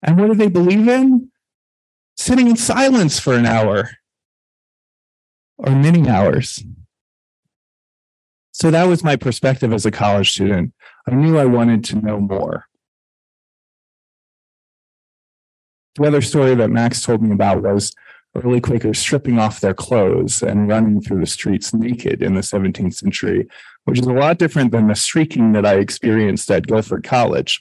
And 0.00 0.16
what 0.16 0.28
did 0.28 0.38
they 0.38 0.48
believe 0.48 0.86
in? 0.86 1.32
Sitting 2.18 2.48
in 2.48 2.56
silence 2.56 3.18
for 3.18 3.34
an 3.34 3.46
hour 3.46 3.90
or 5.56 5.72
many 5.72 6.08
hours. 6.08 6.62
So 8.52 8.72
that 8.72 8.88
was 8.88 9.04
my 9.04 9.14
perspective 9.14 9.72
as 9.72 9.86
a 9.86 9.92
college 9.92 10.32
student. 10.32 10.72
I 11.08 11.14
knew 11.14 11.38
I 11.38 11.44
wanted 11.44 11.84
to 11.84 11.96
know 11.96 12.18
more. 12.18 12.66
The 15.94 16.06
other 16.06 16.20
story 16.20 16.54
that 16.56 16.70
Max 16.70 17.02
told 17.02 17.22
me 17.22 17.32
about 17.32 17.62
was 17.62 17.94
early 18.34 18.60
Quakers 18.60 18.98
stripping 18.98 19.38
off 19.38 19.60
their 19.60 19.74
clothes 19.74 20.42
and 20.42 20.68
running 20.68 21.00
through 21.00 21.20
the 21.20 21.26
streets 21.26 21.72
naked 21.72 22.22
in 22.22 22.34
the 22.34 22.40
17th 22.40 22.94
century, 22.94 23.48
which 23.84 24.00
is 24.00 24.06
a 24.06 24.12
lot 24.12 24.38
different 24.38 24.72
than 24.72 24.88
the 24.88 24.94
streaking 24.94 25.52
that 25.52 25.64
I 25.64 25.74
experienced 25.74 26.50
at 26.50 26.66
Guilford 26.66 27.04
College. 27.04 27.60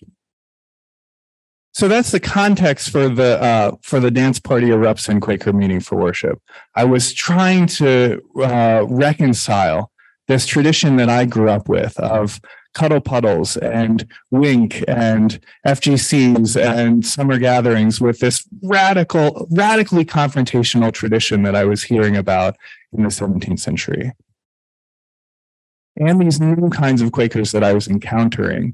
So 1.77 1.87
that's 1.87 2.09
the 2.09 2.19
context 2.19 2.89
for 2.89 3.07
the 3.07 3.39
uh, 3.39 3.73
for 3.83 3.99
the 3.99 4.09
dance 4.09 4.39
party 4.39 4.69
erupts 4.69 5.09
in 5.09 5.19
Quaker 5.19 5.53
meeting 5.53 5.79
for 5.79 5.95
worship. 5.95 6.41
I 6.73 6.85
was 6.85 7.13
trying 7.13 7.67
to 7.67 8.19
uh, 8.37 8.87
reconcile 8.89 9.91
this 10.27 10.47
tradition 10.47 10.95
that 10.95 11.07
I 11.07 11.25
grew 11.25 11.51
up 11.51 11.69
with 11.69 11.99
of 11.99 12.41
cuddle 12.73 12.99
puddles 12.99 13.57
and 13.57 14.07
wink 14.31 14.83
and 14.87 15.39
FGCs 15.67 16.59
and 16.59 17.05
summer 17.05 17.37
gatherings 17.37 18.01
with 18.01 18.21
this 18.21 18.43
radical, 18.63 19.47
radically 19.51 20.03
confrontational 20.03 20.91
tradition 20.91 21.43
that 21.43 21.55
I 21.55 21.65
was 21.65 21.83
hearing 21.83 22.17
about 22.17 22.55
in 22.91 23.03
the 23.03 23.09
17th 23.09 23.59
century. 23.59 24.13
And 25.95 26.19
these 26.19 26.39
new 26.39 26.71
kinds 26.71 27.03
of 27.03 27.11
Quakers 27.11 27.51
that 27.51 27.63
I 27.63 27.73
was 27.73 27.87
encountering 27.87 28.73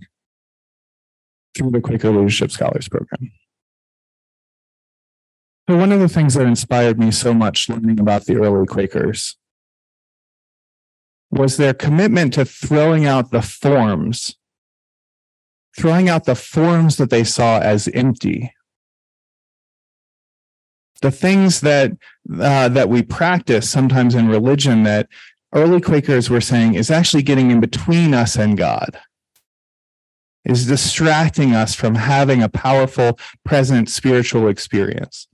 through 1.55 1.71
the 1.71 1.81
Quaker 1.81 2.11
Leadership 2.11 2.51
Scholars 2.51 2.87
Program. 2.87 3.31
So, 5.69 5.77
one 5.77 5.91
of 5.91 5.99
the 5.99 6.09
things 6.09 6.33
that 6.33 6.45
inspired 6.45 6.99
me 6.99 7.11
so 7.11 7.33
much 7.33 7.69
learning 7.69 7.99
about 7.99 8.25
the 8.25 8.35
early 8.35 8.65
Quakers 8.65 9.37
was 11.31 11.57
their 11.57 11.73
commitment 11.73 12.33
to 12.33 12.45
throwing 12.45 13.05
out 13.05 13.31
the 13.31 13.41
forms, 13.41 14.35
throwing 15.77 16.09
out 16.09 16.25
the 16.25 16.35
forms 16.35 16.97
that 16.97 17.09
they 17.09 17.23
saw 17.23 17.59
as 17.59 17.87
empty. 17.89 18.53
The 21.01 21.11
things 21.11 21.61
that 21.61 21.91
uh, 22.39 22.69
that 22.69 22.89
we 22.89 23.01
practice 23.01 23.69
sometimes 23.69 24.15
in 24.15 24.27
religion 24.27 24.83
that 24.83 25.07
early 25.53 25.81
Quakers 25.81 26.29
were 26.29 26.41
saying 26.41 26.75
is 26.75 26.91
actually 26.91 27.23
getting 27.23 27.51
in 27.51 27.59
between 27.59 28.13
us 28.13 28.35
and 28.35 28.57
God 28.57 28.99
is 30.45 30.67
distracting 30.67 31.53
us 31.53 31.73
from 31.73 31.95
having 31.95 32.43
a 32.43 32.49
powerful, 32.49 33.17
present 33.45 33.89
spiritual 33.89 34.47
experience. 34.47 35.27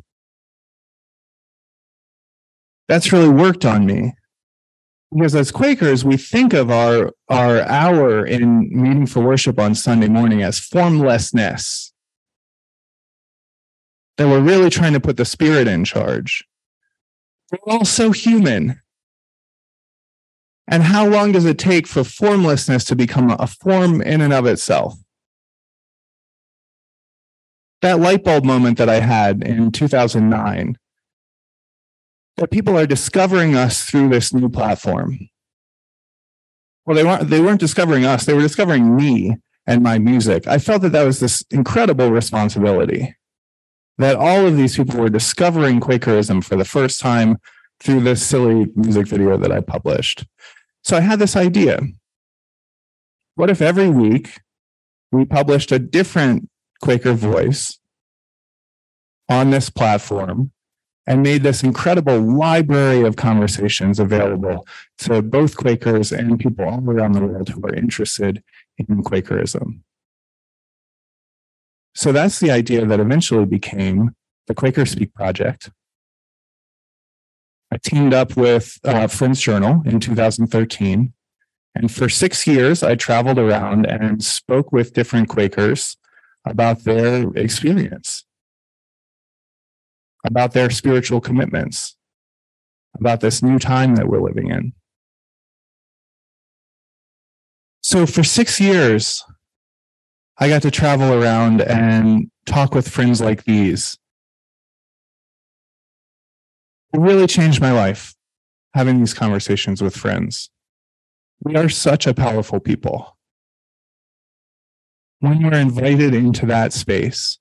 That's 2.87 3.11
really 3.11 3.29
worked 3.29 3.65
on 3.65 3.85
me. 3.85 4.13
Because 5.11 5.33
as 5.33 5.51
Quakers, 5.51 6.05
we 6.05 6.17
think 6.17 6.53
of 6.53 6.69
our, 6.69 7.11
our 7.29 7.61
hour 7.61 8.25
in 8.25 8.69
meeting 8.71 9.07
for 9.07 9.21
worship 9.21 9.59
on 9.59 9.73
Sunday 9.73 10.07
morning 10.07 10.43
as 10.43 10.59
formlessness. 10.59 11.91
That 14.17 14.27
we're 14.27 14.41
really 14.41 14.69
trying 14.69 14.93
to 14.93 14.99
put 14.99 15.17
the 15.17 15.25
Spirit 15.25 15.67
in 15.67 15.83
charge. 15.85 16.43
We're 17.51 17.73
all 17.73 17.85
so 17.85 18.11
human. 18.11 18.81
And 20.71 20.83
how 20.83 21.07
long 21.07 21.31
does 21.31 21.45
it 21.45 21.57
take 21.57 21.87
for 21.87 22.03
formlessness 22.03 22.85
to 22.85 22.95
become 22.95 23.31
a 23.31 23.47
form 23.47 24.03
in 24.03 24.21
and 24.21 24.31
of 24.31 24.45
itself? 24.45 24.93
That 27.81 27.99
light 27.99 28.23
bulb 28.23 28.45
moment 28.45 28.77
that 28.77 28.87
I 28.87 28.99
had 28.99 29.43
in 29.43 29.71
2009, 29.71 30.77
that 32.37 32.51
people 32.51 32.77
are 32.77 32.85
discovering 32.85 33.55
us 33.55 33.83
through 33.83 34.09
this 34.09 34.31
new 34.31 34.47
platform. 34.47 35.29
Well, 36.85 36.95
they 36.95 37.03
weren't, 37.03 37.29
they 37.29 37.41
weren't 37.41 37.59
discovering 37.59 38.05
us, 38.05 38.25
they 38.25 38.33
were 38.35 38.41
discovering 38.41 38.95
me 38.95 39.37
and 39.65 39.81
my 39.81 39.97
music. 39.97 40.45
I 40.45 40.59
felt 40.59 40.83
that 40.83 40.91
that 40.91 41.03
was 41.03 41.19
this 41.19 41.43
incredible 41.49 42.11
responsibility 42.11 43.15
that 43.97 44.15
all 44.15 44.45
of 44.45 44.55
these 44.55 44.77
people 44.77 44.99
were 44.99 45.09
discovering 45.09 45.79
Quakerism 45.79 46.41
for 46.41 46.55
the 46.55 46.63
first 46.63 46.99
time 46.99 47.37
through 47.81 48.01
this 48.01 48.25
silly 48.25 48.67
music 48.75 49.07
video 49.07 49.35
that 49.37 49.51
I 49.51 49.61
published. 49.61 50.25
So 50.89 50.97
I 50.97 51.01
had 51.01 51.19
this 51.19 51.35
idea. 51.35 51.81
What 53.35 53.51
if 53.51 53.61
every 53.61 53.89
week 53.89 54.39
we 55.11 55.23
published 55.23 55.71
a 55.71 55.77
different 55.77 56.49
Quaker 56.81 57.13
voice 57.13 57.77
on 59.29 59.51
this 59.51 59.69
platform 59.69 60.51
and 61.05 61.21
made 61.21 61.43
this 61.43 61.61
incredible 61.61 62.19
library 62.19 63.03
of 63.03 63.17
conversations 63.17 63.99
available 63.99 64.65
to 64.97 65.21
both 65.21 65.57
Quakers 65.57 66.11
and 66.11 66.39
people 66.39 66.65
all 66.65 66.89
around 66.89 67.11
the 67.11 67.21
world 67.23 67.49
who 67.49 67.61
are 67.67 67.75
interested 67.75 68.41
in 68.79 69.03
Quakerism? 69.03 69.83
So 71.93 72.11
that's 72.11 72.39
the 72.39 72.49
idea 72.49 72.83
that 72.87 72.99
eventually 72.99 73.45
became 73.45 74.15
the 74.47 74.55
QuakerSpeak 74.55 75.13
Project, 75.13 75.69
I 77.71 77.77
teamed 77.77 78.13
up 78.13 78.35
with 78.35 78.79
uh, 78.83 79.07
Friends 79.07 79.41
Journal 79.41 79.81
in 79.85 79.99
2013. 79.99 81.13
And 81.75 81.91
for 81.91 82.09
six 82.09 82.47
years, 82.47 82.81
I 82.81 82.95
traveled 82.95 83.37
around 83.37 83.85
and 83.85 84.23
spoke 84.23 84.71
with 84.71 84.93
different 84.93 85.29
Quakers 85.29 85.97
about 86.45 86.83
their 86.83 87.29
experience, 87.35 88.25
about 90.25 90.53
their 90.53 90.71
spiritual 90.71 91.21
commitments, 91.21 91.95
about 92.99 93.21
this 93.21 93.43
new 93.43 93.59
time 93.59 93.95
that 93.95 94.07
we're 94.07 94.21
living 94.21 94.49
in. 94.49 94.73
So 97.81 98.05
for 98.05 98.23
six 98.23 98.59
years, 98.59 99.23
I 100.39 100.49
got 100.49 100.63
to 100.63 100.71
travel 100.71 101.13
around 101.13 101.61
and 101.61 102.31
talk 102.45 102.73
with 102.73 102.89
friends 102.89 103.21
like 103.21 103.43
these 103.43 103.97
it 106.93 106.99
really 106.99 107.27
changed 107.27 107.61
my 107.61 107.71
life 107.71 108.15
having 108.73 108.99
these 108.99 109.13
conversations 109.13 109.81
with 109.81 109.95
friends. 109.95 110.49
We 111.43 111.55
are 111.55 111.69
such 111.69 112.07
a 112.07 112.13
powerful 112.13 112.59
people. 112.59 113.17
When 115.19 115.43
we're 115.43 115.59
invited 115.59 116.13
into 116.13 116.45
that 116.47 116.73
space 116.73 117.39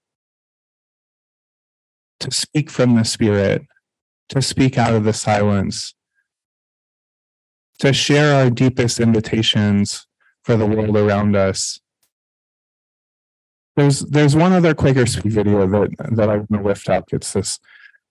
to 2.21 2.31
speak 2.31 2.71
from 2.71 2.97
the 2.97 3.05
Spirit, 3.05 3.63
to 4.31 4.43
speak 4.43 4.77
out 4.77 4.95
of 4.95 5.05
the 5.05 5.13
silence, 5.13 5.95
to 7.79 7.93
share 7.93 8.35
our 8.35 8.51
deepest 8.51 8.99
invitations 8.99 10.07
for 10.43 10.57
the 10.57 10.67
world 10.67 10.97
around 10.97 11.37
us. 11.37 11.81
There's 13.77 14.01
there's 14.01 14.35
one 14.35 14.53
other 14.53 14.75
QuakerSpeak 14.75 15.31
video 15.31 15.67
that 15.69 15.91
that 16.17 16.29
I 16.29 16.37
want 16.39 16.51
to 16.51 16.63
lift 16.63 16.89
up. 16.89 17.13
It's 17.13 17.33
this 17.33 17.61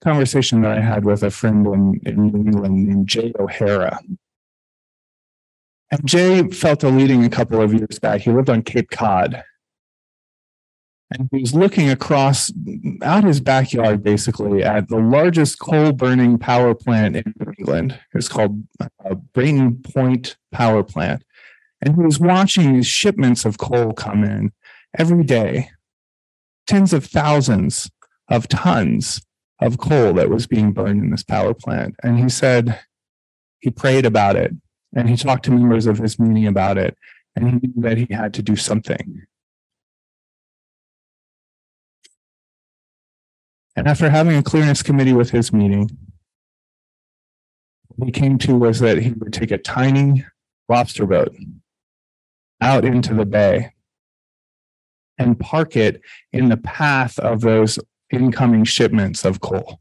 conversation 0.04 0.62
that 0.62 0.78
I 0.78 0.82
had 0.82 1.06
with 1.06 1.24
a 1.24 1.32
friend 1.32 1.66
in, 1.68 2.02
in 2.06 2.28
New 2.28 2.40
England 2.40 2.88
named 2.88 3.08
Jay 3.08 3.34
O'Hara. 3.40 4.00
And 5.92 6.06
Jay 6.06 6.48
felt 6.50 6.84
a 6.84 6.90
leading 6.90 7.24
a 7.24 7.30
couple 7.30 7.62
of 7.62 7.74
years 7.74 8.00
back. 8.00 8.22
He 8.22 8.32
lived 8.32 8.50
on 8.50 8.62
Cape 8.62 8.90
Cod. 8.90 9.44
And 11.10 11.30
he 11.32 11.40
was 11.40 11.56
looking 11.56 11.90
across 11.90 12.52
out 13.02 13.24
his 13.24 13.40
backyard, 13.40 14.04
basically, 14.04 14.62
at 14.62 14.90
the 14.90 14.98
largest 14.98 15.58
coal 15.58 15.94
burning 15.94 16.38
power 16.38 16.76
plant 16.76 17.16
in 17.16 17.34
New 17.40 17.54
England. 17.58 17.98
It's 18.14 18.28
called 18.28 18.62
uh, 18.82 19.16
Brayton 19.34 19.82
Point 19.84 20.36
Power 20.52 20.84
Plant. 20.84 21.24
And 21.82 21.96
he 21.96 22.02
was 22.02 22.20
watching 22.20 22.74
these 22.74 22.88
shipments 22.88 23.46
of 23.46 23.58
coal 23.58 23.94
come 23.94 24.26
in 24.26 24.52
every 24.98 25.24
day, 25.24 25.70
tens 26.66 26.92
of 26.92 27.06
thousands 27.06 27.90
of 28.30 28.50
tons 28.50 29.22
of 29.60 29.78
coal 29.78 30.14
that 30.14 30.30
was 30.30 30.48
being 30.48 30.72
burned 30.72 31.04
in 31.04 31.10
this 31.10 31.24
power 31.24 31.54
plant. 31.54 31.96
And 32.04 32.20
he 32.20 32.30
said 32.30 32.80
he 33.60 33.70
prayed 33.70 34.06
about 34.06 34.36
it 34.36 34.54
and 34.96 35.10
he 35.10 35.18
talked 35.18 35.46
to 35.46 35.52
members 35.52 35.88
of 35.88 35.98
his 35.98 36.20
meeting 36.20 36.48
about 36.48 36.78
it. 36.78 36.98
And 37.36 37.48
he 37.48 37.68
knew 37.68 37.82
that 37.82 37.98
he 37.98 38.08
had 38.12 38.34
to 38.36 38.42
do 38.42 38.56
something. 38.56 39.24
And 43.76 43.88
after 43.88 44.10
having 44.10 44.36
a 44.36 44.44
clearness 44.44 44.82
committee 44.82 45.14
with 45.14 45.30
his 45.30 45.54
meeting, 45.54 45.96
what 47.90 48.08
he 48.08 48.12
came 48.12 48.40
to 48.40 48.56
was 48.56 48.80
that 48.80 48.98
he 48.98 49.12
would 49.12 49.34
take 49.34 49.52
a 49.52 49.58
tiny 49.60 50.26
lobster 50.68 51.06
boat 51.06 51.36
out 52.60 52.86
into 52.86 53.14
the 53.14 53.26
bay 53.26 53.74
and 55.20 55.40
park 55.40 55.76
it 55.76 56.02
in 56.34 56.50
the 56.50 56.58
path 56.58 57.20
of 57.20 57.42
those 57.42 57.78
incoming 58.12 58.64
shipments 58.64 59.26
of 59.26 59.42
coal. 59.42 59.80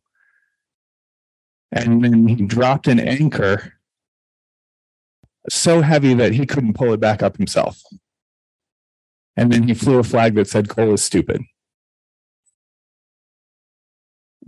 And 1.72 2.04
then 2.04 2.28
he 2.28 2.36
dropped 2.36 2.86
an 2.86 3.00
anchor 3.00 3.74
so 5.48 5.82
heavy 5.82 6.14
that 6.14 6.32
he 6.32 6.46
couldn't 6.46 6.74
pull 6.74 6.92
it 6.92 7.00
back 7.00 7.22
up 7.22 7.36
himself. 7.36 7.80
And 9.36 9.52
then 9.52 9.64
he 9.64 9.74
flew 9.74 9.98
a 9.98 10.02
flag 10.04 10.34
that 10.34 10.48
said 10.48 10.68
coal 10.68 10.94
is 10.94 11.04
stupid. 11.04 11.42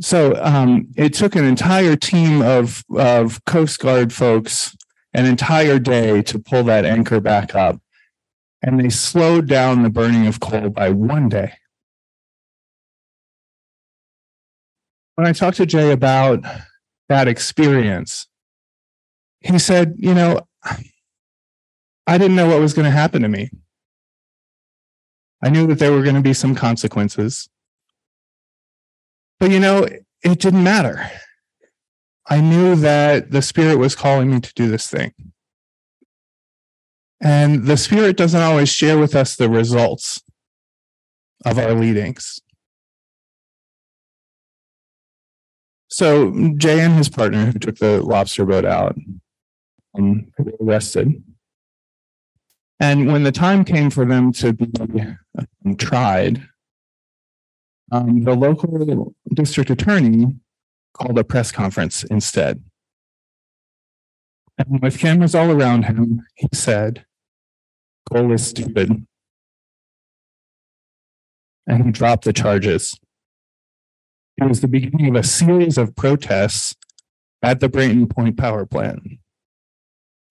So 0.00 0.36
um, 0.40 0.88
it 0.96 1.12
took 1.12 1.34
an 1.34 1.44
entire 1.44 1.96
team 1.96 2.40
of, 2.40 2.84
of 2.96 3.44
Coast 3.44 3.80
Guard 3.80 4.12
folks 4.12 4.76
an 5.12 5.26
entire 5.26 5.78
day 5.78 6.22
to 6.22 6.38
pull 6.38 6.62
that 6.64 6.84
anchor 6.84 7.20
back 7.20 7.54
up 7.54 7.80
and 8.62 8.78
they 8.78 8.88
slowed 8.88 9.48
down 9.48 9.82
the 9.82 9.90
burning 9.90 10.26
of 10.26 10.40
coal 10.40 10.70
by 10.70 10.90
one 10.90 11.28
day. 11.28 11.54
When 15.18 15.26
I 15.26 15.32
talked 15.32 15.56
to 15.56 15.66
Jay 15.66 15.90
about 15.90 16.44
that 17.08 17.26
experience, 17.26 18.28
he 19.40 19.58
said, 19.58 19.96
You 19.98 20.14
know, 20.14 20.42
I 22.06 22.18
didn't 22.18 22.36
know 22.36 22.46
what 22.46 22.60
was 22.60 22.72
going 22.72 22.84
to 22.84 22.92
happen 22.92 23.22
to 23.22 23.28
me. 23.28 23.50
I 25.42 25.50
knew 25.50 25.66
that 25.66 25.80
there 25.80 25.90
were 25.90 26.04
going 26.04 26.14
to 26.14 26.20
be 26.20 26.34
some 26.34 26.54
consequences. 26.54 27.48
But, 29.40 29.50
you 29.50 29.58
know, 29.58 29.88
it 30.22 30.38
didn't 30.38 30.62
matter. 30.62 31.10
I 32.30 32.40
knew 32.40 32.76
that 32.76 33.32
the 33.32 33.42
Spirit 33.42 33.78
was 33.78 33.96
calling 33.96 34.30
me 34.30 34.38
to 34.38 34.54
do 34.54 34.68
this 34.68 34.86
thing. 34.86 35.12
And 37.20 37.64
the 37.64 37.76
Spirit 37.76 38.16
doesn't 38.16 38.40
always 38.40 38.68
share 38.68 38.98
with 38.98 39.16
us 39.16 39.34
the 39.34 39.50
results 39.50 40.22
of 41.44 41.58
our 41.58 41.74
leadings. 41.74 42.40
So 45.88 46.52
Jay 46.56 46.80
and 46.80 46.94
his 46.94 47.08
partner, 47.08 47.46
who 47.46 47.58
took 47.58 47.78
the 47.78 48.02
lobster 48.02 48.44
boat 48.44 48.64
out, 48.64 48.96
um, 49.96 50.30
were 50.38 50.52
arrested. 50.60 51.22
And 52.78 53.10
when 53.10 53.24
the 53.24 53.32
time 53.32 53.64
came 53.64 53.90
for 53.90 54.04
them 54.04 54.32
to 54.34 54.52
be 54.52 54.70
um, 54.76 55.76
tried, 55.76 56.46
um, 57.90 58.22
the 58.22 58.34
local 58.34 59.14
district 59.34 59.70
attorney 59.70 60.36
called 60.92 61.18
a 61.18 61.24
press 61.24 61.50
conference 61.50 62.04
instead. 62.04 62.62
And 64.58 64.80
with 64.82 64.98
cameras 64.98 65.34
all 65.34 65.50
around 65.50 65.84
him, 65.84 66.26
he 66.34 66.48
said, 66.52 67.04
Coal 68.10 68.32
is 68.32 68.46
stupid. 68.46 69.06
And 71.66 71.84
he 71.84 71.92
dropped 71.92 72.24
the 72.24 72.32
charges. 72.32 72.98
It 74.40 74.46
was 74.46 74.60
the 74.60 74.68
beginning 74.68 75.08
of 75.08 75.16
a 75.16 75.26
series 75.26 75.76
of 75.76 75.96
protests 75.96 76.76
at 77.42 77.58
the 77.58 77.68
Brayton 77.68 78.06
Point 78.06 78.36
power 78.36 78.64
plant. 78.64 79.02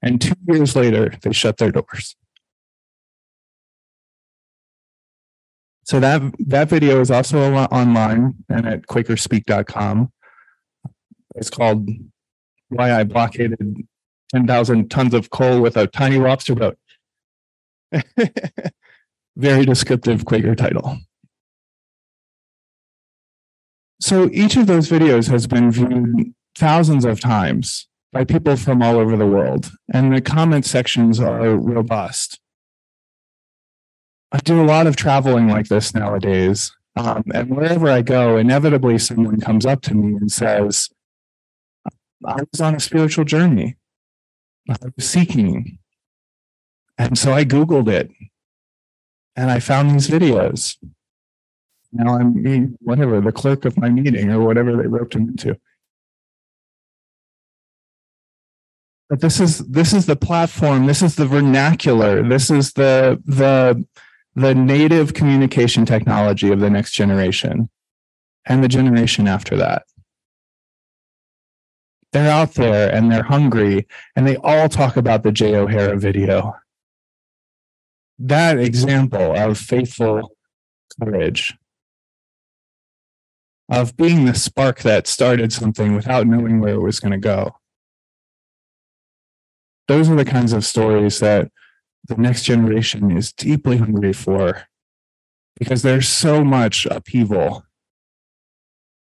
And 0.02 0.22
two 0.22 0.36
years 0.48 0.76
later, 0.76 1.14
they 1.22 1.34
shut 1.34 1.58
their 1.58 1.72
doors. 1.72 2.16
So 5.84 6.00
that 6.00 6.22
that 6.40 6.70
video 6.70 7.02
is 7.02 7.12
also 7.12 7.54
online 7.54 8.36
and 8.50 8.66
at 8.66 8.88
quakerspeak.com. 8.88 10.12
It's 11.36 11.50
called 11.50 11.90
Why 12.70 12.94
I 12.94 13.04
Blockaded 13.04 13.88
10,000 14.34 14.90
Tons 14.90 15.14
of 15.14 15.30
Coal 15.30 15.62
with 15.62 15.78
a 15.78 15.88
Tiny 15.88 16.18
Lobster 16.18 16.56
Boat. 16.56 16.78
Very 19.38 19.66
descriptive 19.66 20.26
Quaker 20.26 20.56
title. 20.56 20.98
So 24.00 24.30
each 24.32 24.56
of 24.56 24.68
those 24.68 24.90
videos 24.90 25.30
has 25.30 25.48
been 25.48 25.72
viewed 25.72 26.34
thousands 26.56 27.06
of 27.06 27.20
times 27.20 27.88
by 28.12 28.24
people 28.24 28.56
from 28.56 28.82
all 28.82 28.98
over 28.98 29.18
the 29.18 29.26
world, 29.26 29.72
and 29.94 30.16
the 30.16 30.22
comment 30.22 30.66
sections 30.66 31.20
are 31.20 31.56
robust. 31.56 32.40
I 34.32 34.40
do 34.40 34.62
a 34.62 34.66
lot 34.66 34.88
of 34.88 34.96
traveling 34.96 35.48
like 35.48 35.68
this 35.68 35.94
nowadays, 35.94 36.72
um, 36.98 37.24
and 37.34 37.56
wherever 37.56 37.90
I 37.90 38.02
go, 38.02 38.38
inevitably 38.38 38.98
someone 38.98 39.40
comes 39.40 39.66
up 39.66 39.82
to 39.84 39.94
me 39.94 40.16
and 40.16 40.32
says, 40.32 40.90
I 42.26 42.42
was 42.52 42.60
on 42.60 42.76
a 42.76 42.80
spiritual 42.80 43.24
journey. 43.24 43.78
I 44.70 44.76
was 44.96 45.08
seeking. 45.08 45.78
And 46.98 47.18
so 47.18 47.34
I 47.34 47.46
Googled 47.46 47.88
it 47.88 48.10
and 49.36 49.52
I 49.52 49.60
found 49.60 49.92
these 49.92 50.10
videos. 50.10 50.78
Now 51.98 52.18
I'm 52.18 52.78
whatever, 52.80 53.20
the 53.22 53.32
clerk 53.32 53.66
of 53.66 53.78
my 53.78 53.90
meeting 53.90 54.32
or 54.32 54.42
whatever 54.42 54.76
they 54.76 54.88
roped 54.88 55.16
him 55.16 55.30
into. 55.30 55.58
But 59.10 59.22
this 59.22 59.40
is 59.40 59.60
this 59.60 59.94
is 59.94 60.06
the 60.06 60.16
platform, 60.16 60.86
this 60.86 61.02
is 61.02 61.16
the 61.16 61.26
vernacular, 61.26 62.22
this 62.22 62.52
is 62.52 62.74
the 62.74 63.22
the 63.26 63.86
the 64.36 64.54
native 64.54 65.14
communication 65.14 65.86
technology 65.86 66.52
of 66.52 66.60
the 66.60 66.70
next 66.70 66.92
generation 66.92 67.70
and 68.46 68.64
the 68.64 68.68
generation 68.68 69.28
after 69.28 69.58
that. 69.58 69.84
They're 72.14 72.32
out 72.32 72.54
there 72.54 72.94
and 72.94 73.12
they're 73.12 73.24
hungry 73.24 73.88
and 74.16 74.28
they 74.28 74.38
all 74.38 74.70
talk 74.70 74.98
about 74.98 75.24
the 75.24 75.32
Jay 75.32 75.56
O'Hara 75.56 75.98
video 75.98 76.56
that 78.20 78.58
example 78.60 79.36
of 79.36 79.58
faithful 79.58 80.36
courage, 81.00 81.56
of 83.70 83.98
being 83.98 84.26
the 84.26 84.36
spark 84.36 84.82
that 84.82 85.08
started 85.08 85.52
something 85.52 85.96
without 85.96 86.28
knowing 86.28 86.60
where 86.60 86.76
it 86.76 86.82
was 86.82 87.00
going 87.00 87.12
to 87.12 87.18
go. 87.18 87.58
Those 89.88 90.10
are 90.10 90.16
the 90.16 90.26
kinds 90.26 90.54
of 90.54 90.66
stories 90.66 91.20
that 91.20 91.52
the 92.08 92.16
next 92.16 92.44
generation 92.44 93.16
is 93.16 93.34
deeply 93.34 93.78
hungry 93.78 94.14
for 94.14 94.64
because 95.58 95.82
there's 95.82 96.08
so 96.08 96.44
much 96.44 96.86
upheaval. 96.86 97.64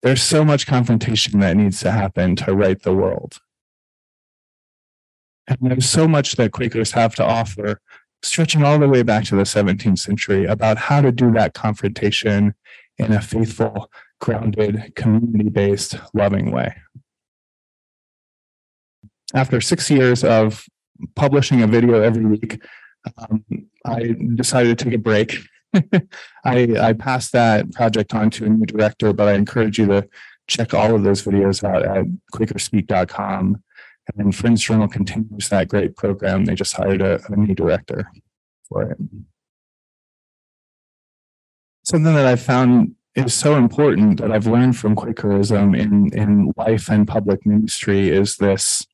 There's 0.02 0.22
so 0.22 0.44
much 0.44 0.66
confrontation 0.66 1.40
that 1.40 1.56
needs 1.56 1.80
to 1.80 1.90
happen 1.90 2.34
to 2.36 2.54
right 2.54 2.80
the 2.80 2.94
world. 2.94 3.38
And 5.46 5.58
there's 5.60 5.88
so 5.88 6.08
much 6.08 6.36
that 6.36 6.52
Quakers 6.52 6.92
have 6.92 7.14
to 7.16 7.24
offer 7.24 7.80
stretching 8.22 8.62
all 8.62 8.78
the 8.78 8.88
way 8.88 9.02
back 9.02 9.24
to 9.24 9.36
the 9.36 9.42
17th 9.42 9.98
century 9.98 10.44
about 10.44 10.76
how 10.76 11.00
to 11.00 11.10
do 11.10 11.32
that 11.32 11.54
confrontation 11.54 12.54
in 12.98 13.12
a 13.12 13.20
faithful, 13.20 13.90
grounded, 14.20 14.94
community 14.94 15.48
based, 15.48 15.96
loving 16.14 16.50
way. 16.50 16.74
After 19.34 19.60
six 19.60 19.90
years 19.90 20.22
of 20.24 20.64
publishing 21.16 21.62
a 21.62 21.66
video 21.66 22.00
every 22.00 22.26
week, 22.26 22.62
um, 23.16 23.44
I 23.84 24.14
decided 24.34 24.78
to 24.78 24.84
take 24.84 24.94
a 24.94 24.98
break. 24.98 25.38
I, 26.44 26.76
I 26.78 26.92
passed 26.92 27.32
that 27.32 27.72
project 27.72 28.14
on 28.14 28.30
to 28.30 28.44
a 28.44 28.48
new 28.48 28.66
director, 28.66 29.12
but 29.12 29.28
I 29.28 29.34
encourage 29.34 29.78
you 29.78 29.86
to 29.86 30.08
check 30.48 30.74
all 30.74 30.94
of 30.94 31.04
those 31.04 31.22
videos 31.22 31.62
out 31.64 31.84
at 31.84 32.04
quakerspeak.com. 32.34 33.62
And 34.16 34.34
Friends 34.34 34.62
Journal 34.62 34.88
continues 34.88 35.48
that 35.48 35.68
great 35.68 35.96
program. 35.96 36.44
They 36.44 36.56
just 36.56 36.74
hired 36.74 37.00
a, 37.00 37.20
a 37.28 37.36
new 37.36 37.54
director 37.54 38.10
for 38.68 38.90
it. 38.90 38.98
Something 41.84 42.14
that 42.14 42.26
I 42.26 42.34
found 42.34 42.96
is 43.14 43.34
so 43.34 43.56
important 43.56 44.20
that 44.20 44.30
I've 44.30 44.46
learned 44.46 44.76
from 44.76 44.94
Quakerism 44.94 45.74
in, 45.74 46.12
in 46.12 46.52
life 46.56 46.88
and 46.88 47.06
public 47.06 47.44
ministry 47.44 48.08
is 48.08 48.36
this 48.36 48.86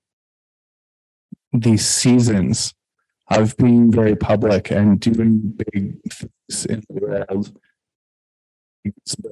these 1.52 1.86
seasons 1.86 2.74
of 3.30 3.56
being 3.56 3.90
very 3.90 4.14
public 4.14 4.70
and 4.70 5.00
doing 5.00 5.56
big 5.72 5.98
things 6.12 6.66
in 6.66 6.82
the 6.88 7.00
world 7.00 7.52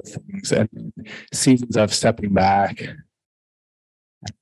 things 0.04 0.52
and 0.52 0.92
seasons 1.32 1.76
of 1.76 1.92
stepping 1.92 2.32
back 2.32 2.80
and 2.80 2.98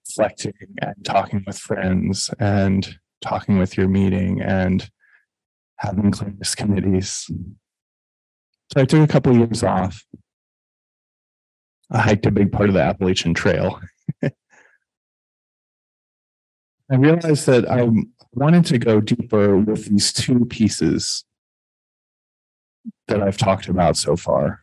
reflecting 0.06 0.54
and 0.80 0.94
talking 1.04 1.42
with 1.46 1.58
friends 1.58 2.30
and 2.38 2.98
talking 3.20 3.58
with 3.58 3.76
your 3.76 3.88
meeting 3.88 4.40
and 4.40 4.90
having 5.76 6.10
clearness 6.10 6.54
committees. 6.54 7.26
So 8.72 8.80
I 8.80 8.84
took 8.84 9.02
a 9.02 9.12
couple 9.12 9.32
of 9.32 9.38
years 9.38 9.62
off. 9.62 10.04
I 11.92 12.00
hiked 12.00 12.24
a 12.24 12.30
big 12.30 12.50
part 12.50 12.70
of 12.70 12.74
the 12.74 12.80
Appalachian 12.80 13.34
Trail. 13.34 13.78
I 14.22 14.30
realized 16.90 17.46
that 17.46 17.70
I 17.70 17.86
wanted 18.32 18.64
to 18.66 18.78
go 18.78 19.00
deeper 19.00 19.58
with 19.58 19.86
these 19.86 20.10
two 20.10 20.46
pieces 20.46 21.24
that 23.08 23.22
I've 23.22 23.36
talked 23.36 23.68
about 23.68 23.98
so 23.98 24.16
far. 24.16 24.62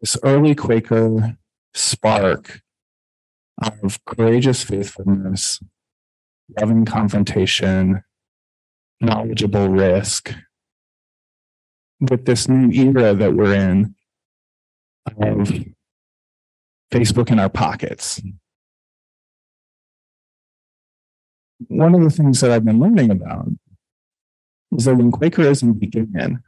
This 0.00 0.16
early 0.24 0.56
Quaker 0.56 1.36
spark 1.72 2.62
of 3.82 4.04
courageous 4.04 4.64
faithfulness, 4.64 5.60
loving 6.60 6.84
confrontation, 6.84 8.02
knowledgeable 9.00 9.68
risk, 9.68 10.34
with 12.00 12.24
this 12.24 12.48
new 12.48 12.72
era 12.72 13.14
that 13.14 13.34
we're 13.34 13.54
in 13.54 13.94
of 15.16 15.52
Facebook 16.92 17.30
in 17.30 17.38
our 17.38 17.48
pockets. 17.48 18.20
One 21.68 21.94
of 21.94 22.02
the 22.02 22.10
things 22.10 22.40
that 22.40 22.50
I've 22.50 22.64
been 22.64 22.80
learning 22.80 23.10
about 23.10 23.48
is 24.76 24.84
that 24.84 24.96
when 24.96 25.10
Quakerism 25.10 25.72
began 25.78 26.42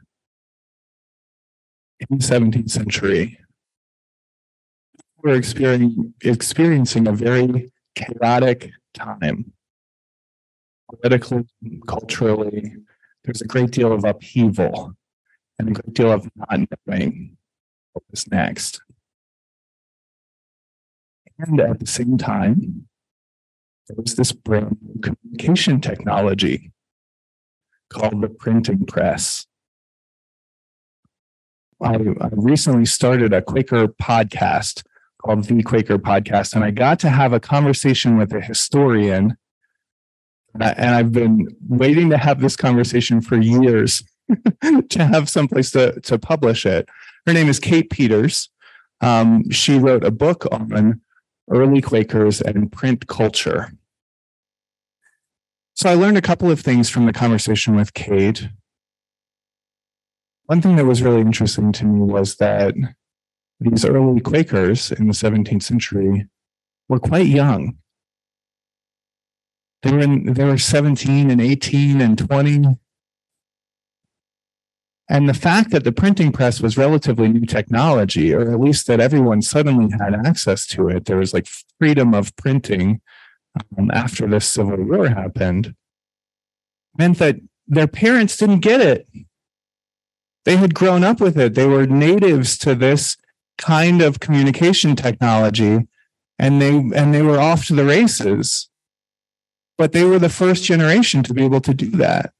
in 1.99 2.07
the 2.09 2.23
17th 2.23 2.69
century, 2.69 3.39
we're 5.23 5.35
experiencing, 5.35 7.07
a 7.07 7.11
very 7.11 7.71
chaotic 7.95 8.71
time. 8.93 9.53
Politically, 11.01 11.45
culturally, 11.87 12.75
there's 13.23 13.41
a 13.41 13.47
great 13.47 13.71
deal 13.71 13.91
of 13.91 14.03
upheaval 14.03 14.93
and 15.57 15.69
a 15.69 15.71
great 15.71 15.93
deal 15.95 16.11
of 16.11 16.29
not 16.35 16.59
knowing 16.85 17.37
what 17.93 18.03
was 18.11 18.29
next. 18.29 18.81
And 21.37 21.59
at 21.59 21.79
the 21.79 21.87
same 21.87 22.17
time, 22.17 22.87
there 23.87 23.97
was 23.97 24.15
this 24.15 24.31
brand 24.31 24.77
new 24.81 25.01
communication 25.01 25.81
technology 25.81 26.71
called 27.89 28.21
the 28.21 28.29
printing 28.29 28.85
press. 28.85 29.45
I, 31.81 31.95
I, 31.95 32.29
recently 32.31 32.85
started 32.85 33.33
a 33.33 33.41
Quaker 33.41 33.87
podcast 33.87 34.83
called 35.21 35.43
Thee 35.43 35.61
Quaker 35.61 35.97
Podcast, 35.97 36.55
and 36.55 36.63
I 36.63 36.71
got 36.71 36.99
to 36.99 37.09
have 37.09 37.33
a 37.33 37.39
conversation 37.39 38.17
with 38.17 38.33
a 38.33 38.41
historian. 38.41 39.37
And 40.57 40.95
I've 40.95 41.11
been 41.11 41.47
waiting 41.67 42.09
to 42.11 42.17
have 42.17 42.39
this 42.39 42.55
conversation 42.55 43.19
for 43.19 43.37
years 43.37 44.03
to 44.89 45.05
have 45.05 45.29
someplace 45.29 45.71
to, 45.71 45.99
to 46.01 46.17
publish 46.17 46.65
it. 46.65 46.87
Her 47.25 47.33
name 47.33 47.49
is 47.49 47.59
Kate 47.59 47.89
Peters. 47.89 48.49
Um, 49.01 49.49
she 49.51 49.77
wrote 49.77 50.05
a 50.05 50.11
book 50.11 50.47
on 50.51 51.01
early 51.49 51.81
Quakers 51.81 52.41
and 52.41 52.71
print 52.71 53.07
culture. 53.07 53.71
So 55.75 55.89
I 55.89 55.95
learned 55.95 56.17
a 56.17 56.21
couple 56.21 56.49
of 56.49 56.61
things 56.61 56.89
from 56.89 57.05
the 57.05 57.13
conversation 57.13 57.75
with 57.75 57.93
Kate. 57.93 58.49
One 60.45 60.61
thing 60.61 60.75
that 60.77 60.85
was 60.85 61.01
really 61.01 61.21
interesting 61.21 61.71
to 61.73 61.85
me 61.85 62.01
was 62.01 62.35
that 62.37 62.75
these 63.59 63.85
early 63.85 64.21
Quakers 64.21 64.91
in 64.91 65.07
the 65.07 65.13
17th 65.13 65.63
century 65.63 66.27
were 66.87 66.99
quite 66.99 67.27
young. 67.27 67.77
They 69.81 69.91
were, 69.91 69.99
in, 69.99 70.33
they 70.33 70.45
were 70.45 70.57
17 70.57 71.29
and 71.29 71.41
18 71.41 72.01
and 72.01 72.17
20. 72.17 72.77
And 75.07 75.29
the 75.29 75.35
fact 75.35 75.69
that 75.71 75.83
the 75.83 75.91
printing 75.91 76.31
press 76.31 76.59
was 76.59 76.77
relatively 76.77 77.27
new 77.27 77.45
technology, 77.45 78.33
or 78.33 78.51
at 78.51 78.59
least 78.59 78.87
that 78.87 78.99
everyone 78.99 79.41
suddenly 79.41 79.91
had 79.91 80.15
access 80.15 80.65
to 80.67 80.89
it, 80.89 81.05
there 81.05 81.17
was 81.17 81.33
like 81.33 81.47
freedom 81.79 82.13
of 82.13 82.35
printing 82.37 83.01
um, 83.77 83.91
after 83.91 84.27
this 84.27 84.47
Civil 84.47 84.83
War 84.83 85.09
happened, 85.09 85.75
meant 86.97 87.19
that 87.19 87.37
their 87.67 87.87
parents 87.87 88.35
didn't 88.37 88.59
get 88.59 88.81
it. 88.81 89.07
They 90.43 90.57
had 90.57 90.73
grown 90.73 91.03
up 91.03 91.19
with 91.19 91.37
it. 91.37 91.53
They 91.53 91.67
were 91.67 91.85
natives 91.85 92.57
to 92.59 92.73
this 92.73 93.17
kind 93.57 94.01
of 94.01 94.19
communication 94.19 94.95
technology 94.95 95.87
and 96.37 96.61
they 96.61 96.77
and 96.95 97.13
they 97.13 97.21
were 97.21 97.39
off 97.39 97.65
to 97.67 97.73
the 97.73 97.85
races 97.85 98.69
but 99.77 99.91
they 99.91 100.03
were 100.03 100.19
the 100.19 100.29
first 100.29 100.63
generation 100.63 101.23
to 101.23 101.33
be 101.33 101.43
able 101.43 101.61
to 101.61 101.73
do 101.73 101.89
that 101.91 102.33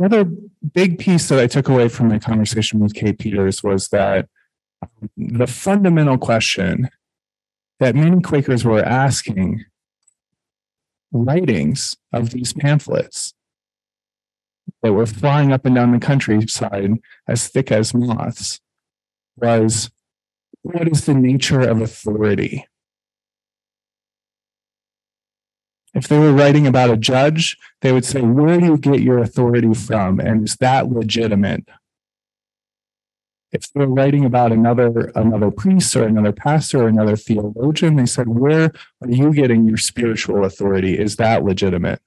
the 0.00 0.06
other 0.06 0.30
big 0.72 0.98
piece 0.98 1.28
that 1.28 1.38
i 1.38 1.46
took 1.46 1.68
away 1.68 1.88
from 1.88 2.08
my 2.08 2.18
conversation 2.18 2.80
with 2.80 2.94
kate 2.94 3.18
peters 3.18 3.62
was 3.62 3.88
that 3.88 4.28
the 5.16 5.46
fundamental 5.46 6.18
question 6.18 6.88
that 7.80 7.94
many 7.94 8.20
quakers 8.20 8.64
were 8.64 8.82
asking 8.82 9.64
writings 11.12 11.96
of 12.12 12.30
these 12.30 12.52
pamphlets 12.52 13.34
that 14.82 14.92
were 14.92 15.06
flying 15.06 15.52
up 15.52 15.64
and 15.64 15.74
down 15.74 15.92
the 15.92 15.98
countryside 15.98 16.92
as 17.26 17.48
thick 17.48 17.72
as 17.72 17.94
moths 17.94 18.60
was 19.36 19.90
what 20.62 20.88
is 20.88 21.06
the 21.06 21.14
nature 21.14 21.60
of 21.60 21.80
authority? 21.80 22.66
If 25.94 26.08
they 26.08 26.18
were 26.18 26.32
writing 26.32 26.66
about 26.66 26.90
a 26.90 26.96
judge, 26.96 27.56
they 27.80 27.92
would 27.92 28.04
say, 28.04 28.20
Where 28.20 28.58
do 28.58 28.66
you 28.66 28.78
get 28.78 29.00
your 29.00 29.18
authority 29.18 29.74
from? 29.74 30.20
And 30.20 30.44
is 30.44 30.56
that 30.56 30.90
legitimate? 30.90 31.68
If 33.50 33.72
they 33.72 33.80
were 33.80 33.94
writing 33.94 34.26
about 34.26 34.52
another, 34.52 35.10
another 35.14 35.50
priest 35.50 35.96
or 35.96 36.04
another 36.04 36.32
pastor 36.32 36.82
or 36.82 36.88
another 36.88 37.16
theologian, 37.16 37.96
they 37.96 38.06
said, 38.06 38.28
Where 38.28 38.72
are 39.00 39.10
you 39.10 39.32
getting 39.32 39.66
your 39.66 39.78
spiritual 39.78 40.44
authority? 40.44 40.98
Is 40.98 41.16
that 41.16 41.44
legitimate? 41.44 42.02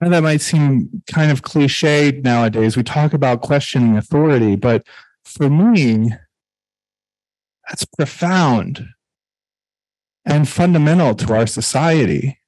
And 0.00 0.12
that 0.12 0.22
might 0.22 0.40
seem 0.40 1.02
kind 1.10 1.30
of 1.30 1.42
cliched 1.42 2.24
nowadays. 2.24 2.76
We 2.76 2.82
talk 2.82 3.14
about 3.14 3.40
questioning 3.40 3.96
authority, 3.96 4.56
but 4.56 4.84
for 5.24 5.48
me, 5.48 6.12
that's 7.66 7.84
profound 7.84 8.86
and 10.24 10.48
fundamental 10.48 11.14
to 11.14 11.34
our 11.34 11.46
society 11.46 12.38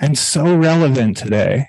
and 0.00 0.18
so 0.18 0.56
relevant 0.56 1.16
today. 1.16 1.68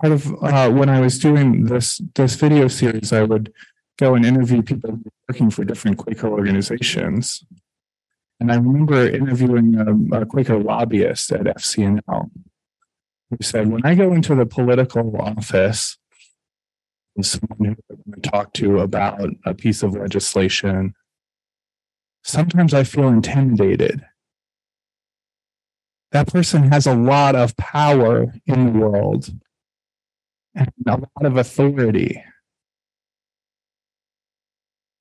Part 0.00 0.12
of 0.12 0.42
uh, 0.42 0.70
when 0.70 0.88
I 0.88 1.00
was 1.00 1.18
doing 1.18 1.66
this 1.66 2.00
this 2.14 2.34
video 2.34 2.68
series, 2.68 3.12
I 3.12 3.22
would 3.22 3.52
go 3.98 4.14
and 4.14 4.26
interview 4.26 4.62
people 4.62 4.98
working 5.28 5.50
for 5.50 5.64
different 5.64 5.98
Quaker 5.98 6.28
organizations. 6.28 7.44
And 8.40 8.50
I 8.50 8.56
remember 8.56 9.08
interviewing 9.08 9.76
a, 9.76 10.22
a 10.22 10.26
Quaker 10.26 10.58
lobbyist 10.58 11.30
at 11.32 11.42
FCNL 11.42 12.30
who 13.30 13.36
said, 13.40 13.70
when 13.70 13.86
I 13.86 13.94
go 13.94 14.12
into 14.12 14.34
the 14.34 14.46
political 14.46 15.16
office, 15.20 15.96
someone 17.20 17.76
who 17.88 17.96
to 18.14 18.20
talk 18.20 18.52
to 18.54 18.80
about 18.80 19.20
a 19.44 19.54
piece 19.54 19.82
of 19.82 19.94
legislation, 19.94 20.94
sometimes 22.24 22.72
I 22.72 22.84
feel 22.84 23.08
intimidated. 23.08 24.04
That 26.12 26.28
person 26.28 26.70
has 26.70 26.86
a 26.86 26.94
lot 26.94 27.34
of 27.34 27.56
power 27.56 28.34
in 28.46 28.66
the 28.66 28.78
world 28.78 29.30
and 30.54 30.70
a 30.86 30.90
lot 30.90 31.24
of 31.24 31.36
authority. 31.36 32.22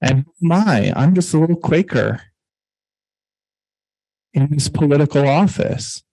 And 0.02 0.26
my, 0.41 0.91
I'm 0.95 1.13
just 1.13 1.34
a 1.34 1.38
little 1.38 1.58
Quaker 1.58 2.21
in 4.34 4.50
this 4.50 4.69
political 4.69 5.28
office, 5.28 6.04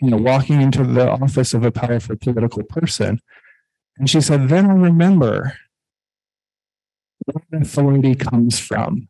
you 0.00 0.10
know, 0.10 0.18
walking 0.18 0.60
into 0.60 0.84
the 0.84 1.10
office 1.10 1.54
of 1.54 1.64
a 1.64 1.72
powerful 1.72 2.16
political 2.16 2.62
person. 2.62 3.20
And 3.98 4.10
she 4.10 4.20
said, 4.20 4.48
then 4.48 4.66
I 4.66 4.74
remember 4.74 5.58
where 7.24 7.60
authority 7.60 8.14
comes 8.14 8.58
from. 8.58 9.08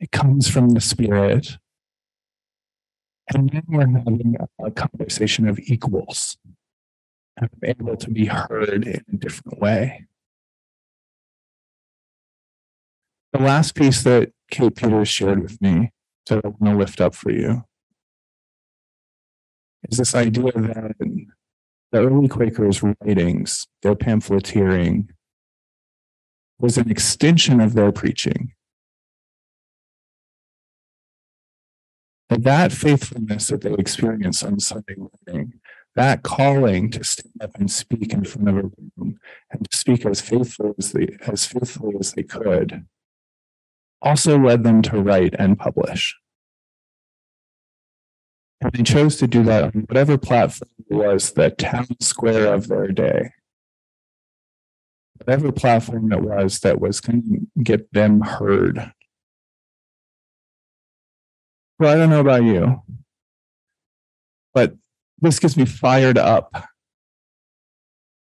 It 0.00 0.10
comes 0.10 0.48
from 0.48 0.70
the 0.70 0.80
Spirit. 0.80 1.58
And 3.32 3.50
then 3.50 3.62
we're 3.68 3.86
having 3.86 4.36
a, 4.58 4.70
conversation 4.70 5.48
of 5.48 5.58
equals. 5.60 6.36
Able 7.62 7.96
to 7.96 8.10
be 8.10 8.26
heard 8.26 8.86
in 8.86 9.04
a 9.12 9.16
different 9.16 9.58
way. 9.58 10.06
The 13.32 13.40
last 13.40 13.74
piece 13.74 14.02
that 14.02 14.32
Kate 14.50 14.74
Peters 14.74 15.08
shared 15.08 15.42
with 15.42 15.60
me 15.62 15.92
that 16.26 16.44
I 16.44 16.48
want 16.48 16.74
to 16.74 16.76
lift 16.76 17.00
up 17.00 17.14
for 17.14 17.30
you 17.30 17.64
is 19.88 19.98
this 19.98 20.14
idea 20.14 20.52
that 20.52 20.94
the 21.92 21.98
early 21.98 22.26
Quakers' 22.26 22.82
writings, 22.82 23.66
their 23.82 23.94
pamphleteering, 23.94 25.08
was 26.58 26.78
an 26.78 26.90
extension 26.90 27.60
of 27.60 27.74
their 27.74 27.92
preaching. 27.92 28.54
That 32.30 32.44
that 32.44 32.72
faithfulness 32.72 33.48
that 33.48 33.60
they 33.60 33.74
experienced 33.74 34.42
on 34.42 34.58
Sunday 34.58 34.94
morning, 34.96 35.60
that 35.94 36.22
calling 36.22 36.90
to 36.92 37.04
stand 37.04 37.34
up 37.42 37.50
and 37.56 37.70
speak 37.70 38.14
in 38.14 38.24
front 38.24 38.48
of 38.48 38.56
a 38.56 38.62
room 38.62 39.18
and 39.50 39.70
to 39.70 39.76
speak 39.76 40.06
as 40.06 40.22
faithful 40.22 40.74
as 40.78 40.92
they 40.92 41.18
as 41.26 41.44
faithfully 41.44 41.96
as 42.00 42.12
they 42.12 42.22
could, 42.22 42.86
also 44.00 44.38
led 44.38 44.64
them 44.64 44.80
to 44.82 45.02
write 45.02 45.34
and 45.38 45.58
publish. 45.58 46.16
And 48.62 48.72
they 48.72 48.82
chose 48.82 49.16
to 49.16 49.26
do 49.26 49.42
that 49.44 49.64
on 49.64 49.70
whatever 49.88 50.16
platform 50.16 50.70
it 50.88 50.94
was 50.94 51.32
the 51.32 51.50
town 51.50 51.88
square 52.00 52.54
of 52.54 52.68
their 52.68 52.88
day 52.88 53.30
whatever 55.24 55.52
platform 55.52 56.12
it 56.12 56.22
was 56.22 56.60
that 56.60 56.80
was 56.80 57.00
going 57.00 57.22
to 57.22 57.62
get 57.62 57.92
them 57.92 58.20
heard. 58.20 58.92
Well, 61.78 61.92
I 61.92 61.96
don't 61.96 62.10
know 62.10 62.20
about 62.20 62.44
you, 62.44 62.82
but 64.54 64.74
this 65.20 65.38
gets 65.38 65.56
me 65.56 65.64
fired 65.64 66.18
up. 66.18 66.64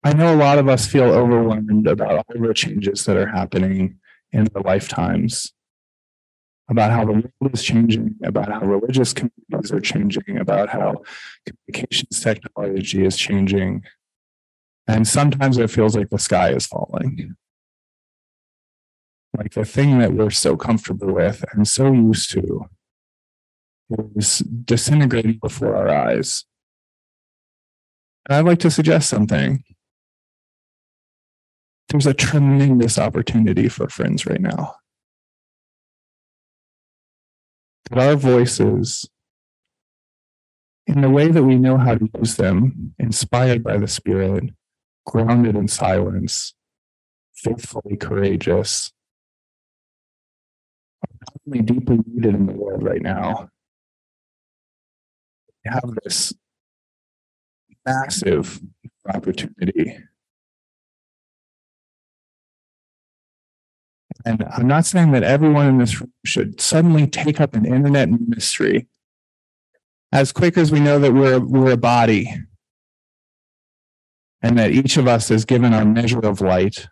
I 0.04 0.12
know 0.12 0.34
a 0.34 0.36
lot 0.36 0.58
of 0.58 0.68
us 0.68 0.86
feel 0.86 1.04
overwhelmed 1.04 1.86
about 1.86 2.18
all 2.18 2.24
the 2.28 2.54
changes 2.54 3.04
that 3.04 3.16
are 3.16 3.26
happening 3.26 3.98
in 4.32 4.46
our 4.54 4.62
lifetimes, 4.62 5.52
about 6.68 6.90
how 6.90 7.04
the 7.04 7.12
world 7.12 7.54
is 7.54 7.62
changing, 7.62 8.16
about 8.22 8.48
how 8.48 8.60
religious 8.60 9.12
communities 9.12 9.72
are 9.72 9.80
changing, 9.80 10.38
about 10.38 10.68
how 10.68 11.02
communications 11.46 12.20
technology 12.20 13.04
is 13.04 13.16
changing, 13.16 13.82
and 14.86 15.06
sometimes 15.06 15.58
it 15.58 15.70
feels 15.70 15.94
like 15.94 16.08
the 16.08 16.18
sky 16.18 16.50
is 16.50 16.66
falling. 16.66 17.36
Like 19.36 19.52
the 19.52 19.66
thing 19.66 19.98
that 19.98 20.14
we're 20.14 20.30
so 20.30 20.56
comfortable 20.56 21.12
with 21.12 21.44
and 21.52 21.68
so 21.68 21.92
used 21.92 22.30
to 22.30 22.66
is 24.16 24.38
disintegrating 24.38 25.38
before 25.42 25.76
our 25.76 25.88
eyes. 25.88 26.44
And 28.28 28.36
I'd 28.36 28.46
like 28.46 28.58
to 28.60 28.70
suggest 28.70 29.10
something. 29.10 29.62
There's 31.88 32.06
a 32.06 32.14
tremendous 32.14 32.98
opportunity 32.98 33.68
for 33.68 33.88
friends 33.88 34.26
right 34.26 34.40
now. 34.40 34.76
That 37.90 37.98
our 37.98 38.16
voices, 38.16 39.08
in 40.86 41.00
the 41.00 41.10
way 41.10 41.28
that 41.28 41.44
we 41.44 41.56
know 41.56 41.76
how 41.76 41.94
to 41.94 42.08
use 42.18 42.36
them, 42.36 42.94
inspired 42.98 43.62
by 43.62 43.76
the 43.78 43.88
Spirit, 43.88 44.50
grounded 45.06 45.56
in 45.56 45.68
silence, 45.68 46.54
faithfully 47.34 47.96
courageous, 47.96 48.92
only 51.46 51.60
deeply 51.60 52.00
needed 52.06 52.34
in 52.34 52.46
the 52.46 52.52
world 52.52 52.82
right 52.82 53.02
now. 53.02 53.48
We 55.64 55.70
have 55.70 55.90
this 56.04 56.32
massive 57.86 58.60
opportunity. 59.08 59.98
And 64.28 64.44
I'm 64.52 64.68
not 64.68 64.84
saying 64.84 65.12
that 65.12 65.22
everyone 65.22 65.68
in 65.68 65.78
this 65.78 65.98
room 65.98 66.12
should 66.22 66.60
suddenly 66.60 67.06
take 67.06 67.40
up 67.40 67.54
an 67.54 67.64
internet 67.64 68.10
ministry. 68.10 68.86
As 70.12 70.32
Quakers, 70.32 70.70
we 70.70 70.80
know 70.80 70.98
that 70.98 71.14
we're, 71.14 71.40
we're 71.40 71.72
a 71.72 71.78
body 71.78 72.34
and 74.42 74.58
that 74.58 74.70
each 74.70 74.98
of 74.98 75.08
us 75.08 75.30
is 75.30 75.46
given 75.46 75.72
our 75.72 75.86
measure 75.86 76.18
of 76.18 76.42
light. 76.42 76.88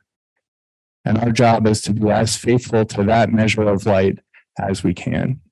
And 1.05 1.19
our 1.19 1.31
job 1.31 1.67
is 1.67 1.83
to 1.83 1.93
be 1.93 2.09
as 2.09 2.37
faithful 2.37 2.87
to 2.87 3.05
that 3.05 3.31
measure 3.31 3.69
of 3.69 3.85
light 3.85 4.19
as 4.59 4.83
we 4.83 4.95
can. 4.95 5.43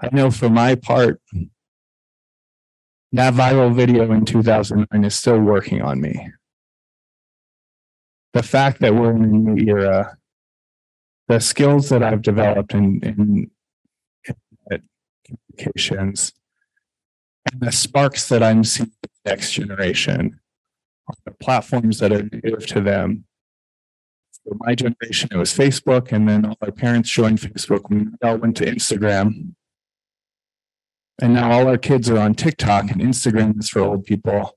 I 0.00 0.08
know 0.12 0.30
for 0.30 0.48
my 0.48 0.76
part, 0.76 1.20
that 3.10 3.34
viral 3.34 3.74
video 3.74 4.12
in 4.12 4.24
2009 4.24 5.04
is 5.04 5.16
still 5.16 5.40
working 5.40 5.82
on 5.82 6.00
me. 6.00 6.30
The 8.32 8.42
fact 8.42 8.80
that 8.80 8.94
we're 8.94 9.14
in 9.14 9.24
a 9.24 9.26
new 9.26 9.74
era, 9.74 10.16
the 11.28 11.40
skills 11.40 11.88
that 11.90 12.02
I've 12.02 12.22
developed 12.22 12.74
in, 12.74 13.00
in, 13.02 13.50
in 14.70 14.82
communications, 15.24 16.32
and 17.50 17.60
the 17.60 17.72
sparks 17.72 18.28
that 18.28 18.42
I'm 18.42 18.64
seeing 18.64 18.92
next 19.24 19.52
generation 19.52 20.40
on 21.08 21.14
the 21.24 21.32
platforms 21.32 21.98
that 21.98 22.12
are 22.12 22.28
native 22.32 22.66
to 22.68 22.80
them. 22.80 23.24
For 24.44 24.56
my 24.60 24.74
generation, 24.74 25.28
it 25.30 25.36
was 25.36 25.56
Facebook, 25.56 26.10
and 26.10 26.28
then 26.28 26.44
all 26.44 26.56
our 26.62 26.72
parents 26.72 27.10
joined 27.10 27.40
Facebook. 27.40 27.90
We 27.90 28.06
all 28.22 28.38
went 28.38 28.56
to 28.56 28.66
Instagram. 28.66 29.54
And 31.20 31.34
now 31.34 31.52
all 31.52 31.68
our 31.68 31.78
kids 31.78 32.10
are 32.10 32.18
on 32.18 32.34
TikTok, 32.34 32.90
and 32.90 33.00
Instagram 33.00 33.58
is 33.58 33.68
for 33.68 33.80
old 33.80 34.04
people. 34.04 34.56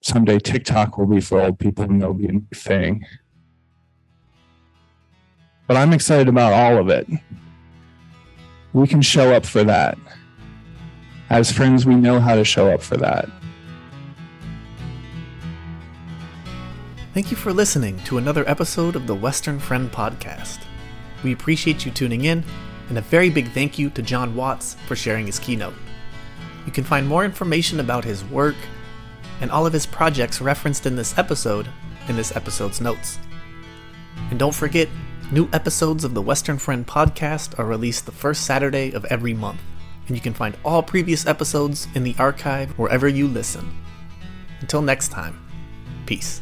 Someday 0.00 0.38
TikTok 0.38 0.96
will 0.96 1.06
be 1.06 1.20
for 1.20 1.40
old 1.40 1.58
people, 1.58 1.84
and 1.84 2.00
there'll 2.00 2.14
be 2.14 2.28
a 2.28 2.32
new 2.32 2.46
thing. 2.54 3.04
But 5.66 5.76
I'm 5.76 5.92
excited 5.92 6.28
about 6.28 6.52
all 6.52 6.78
of 6.78 6.88
it. 6.88 7.06
We 8.72 8.86
can 8.86 9.02
show 9.02 9.34
up 9.34 9.44
for 9.44 9.64
that. 9.64 9.98
As 11.30 11.52
friends, 11.52 11.84
we 11.84 11.94
know 11.94 12.20
how 12.20 12.36
to 12.36 12.44
show 12.44 12.70
up 12.70 12.80
for 12.80 12.96
that. 12.96 13.28
Thank 17.12 17.30
you 17.30 17.36
for 17.36 17.52
listening 17.52 17.98
to 18.04 18.18
another 18.18 18.48
episode 18.48 18.94
of 18.94 19.06
the 19.06 19.14
Western 19.14 19.58
Friend 19.58 19.90
Podcast. 19.90 20.60
We 21.24 21.32
appreciate 21.32 21.84
you 21.84 21.90
tuning 21.90 22.26
in, 22.26 22.44
and 22.88 22.96
a 22.96 23.02
very 23.02 23.28
big 23.28 23.50
thank 23.50 23.78
you 23.78 23.90
to 23.90 24.02
Jon 24.02 24.36
Watts 24.36 24.76
for 24.86 24.94
sharing 24.94 25.26
his 25.26 25.38
keynote. 25.38 25.74
You 26.64 26.72
can 26.72 26.84
find 26.84 27.08
more 27.08 27.24
information 27.24 27.80
about 27.80 28.04
his 28.04 28.24
work 28.26 28.56
and 29.40 29.50
all 29.50 29.66
of 29.66 29.72
his 29.72 29.86
projects 29.86 30.40
referenced 30.40 30.86
in 30.86 30.96
this 30.96 31.16
episode 31.18 31.68
in 32.08 32.16
this 32.16 32.34
episode's 32.34 32.80
notes. 32.80 33.18
And 34.30 34.38
don't 34.38 34.54
forget, 34.54 34.88
new 35.30 35.48
episodes 35.52 36.04
of 36.04 36.14
the 36.14 36.22
Western 36.22 36.58
Friend 36.58 36.86
Podcast 36.86 37.58
are 37.58 37.66
released 37.66 38.06
the 38.06 38.12
first 38.12 38.44
Saturday 38.44 38.92
of 38.92 39.04
every 39.06 39.34
month 39.34 39.60
and 40.08 40.16
you 40.16 40.22
can 40.22 40.34
find 40.34 40.56
all 40.64 40.82
previous 40.82 41.26
episodes 41.26 41.86
in 41.94 42.02
the 42.02 42.16
archive 42.18 42.70
wherever 42.78 43.06
you 43.06 43.28
listen. 43.28 43.70
Until 44.60 44.82
next 44.82 45.08
time, 45.08 45.38
peace. 46.06 46.40